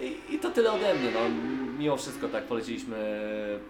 I, 0.00 0.34
I 0.34 0.38
to 0.38 0.50
tyle 0.50 0.72
ode 0.72 0.94
mnie. 0.94 1.10
No. 1.10 1.20
Mimo 1.78 1.96
wszystko 1.96 2.28
tak 2.28 2.44
poleciliśmy, 2.44 2.98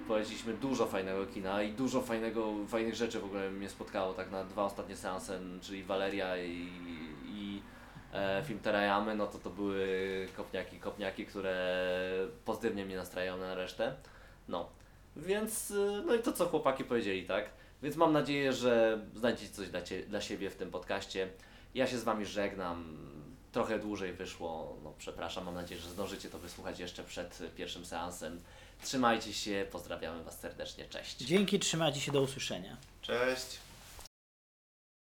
poleciliśmy 0.08 0.54
dużo 0.54 0.86
fajnego 0.86 1.26
kina 1.26 1.62
i 1.62 1.72
dużo 1.72 2.02
fajnego, 2.02 2.52
fajnych 2.68 2.94
rzeczy 2.94 3.20
w 3.20 3.24
ogóle 3.24 3.50
mnie 3.50 3.68
spotkało 3.68 4.14
tak 4.14 4.30
na 4.30 4.44
dwa 4.44 4.64
ostatnie 4.64 4.96
seanse, 4.96 5.40
czyli 5.60 5.84
Valeria 5.84 6.36
i, 6.36 6.68
i 7.26 7.62
e, 8.12 8.42
film 8.46 8.58
Terajamy, 8.58 9.14
no 9.14 9.26
to 9.26 9.38
to 9.38 9.50
były 9.50 9.86
kopniaki, 10.36 10.78
kopniaki, 10.78 11.26
które 11.26 11.86
pozytywnie 12.44 12.84
mnie 12.84 12.96
nastrajają 12.96 13.38
na 13.38 13.54
resztę. 13.54 13.94
No, 14.48 14.68
więc 15.16 15.70
y, 15.70 16.02
no 16.06 16.14
i 16.14 16.18
to 16.18 16.32
co 16.32 16.46
chłopaki 16.46 16.84
powiedzieli, 16.84 17.24
tak? 17.24 17.50
Więc 17.82 17.96
mam 17.96 18.12
nadzieję, 18.12 18.52
że 18.52 19.00
znajdziecie 19.14 19.52
coś 19.52 19.68
dla, 19.68 19.82
cie, 19.82 20.02
dla 20.02 20.20
siebie 20.20 20.50
w 20.50 20.56
tym 20.56 20.70
podcaście. 20.70 21.28
Ja 21.74 21.86
się 21.86 21.98
z 21.98 22.04
Wami 22.04 22.26
żegnam. 22.26 22.96
Trochę 23.52 23.78
dłużej 23.78 24.12
wyszło, 24.12 24.76
no 24.84 24.92
przepraszam, 24.98 25.44
mam 25.44 25.54
nadzieję, 25.54 25.80
że 25.80 25.90
zdążycie 25.90 26.28
to 26.28 26.38
wysłuchać 26.38 26.78
jeszcze 26.78 27.04
przed 27.04 27.54
pierwszym 27.56 27.86
seansem. 27.86 28.40
Trzymajcie 28.82 29.32
się, 29.32 29.66
pozdrawiamy 29.72 30.24
Was 30.24 30.40
serdecznie, 30.40 30.84
cześć. 30.84 31.16
Dzięki, 31.16 31.58
trzymajcie 31.58 32.00
się, 32.00 32.12
do 32.12 32.22
usłyszenia. 32.22 32.76
Cześć. 33.02 33.58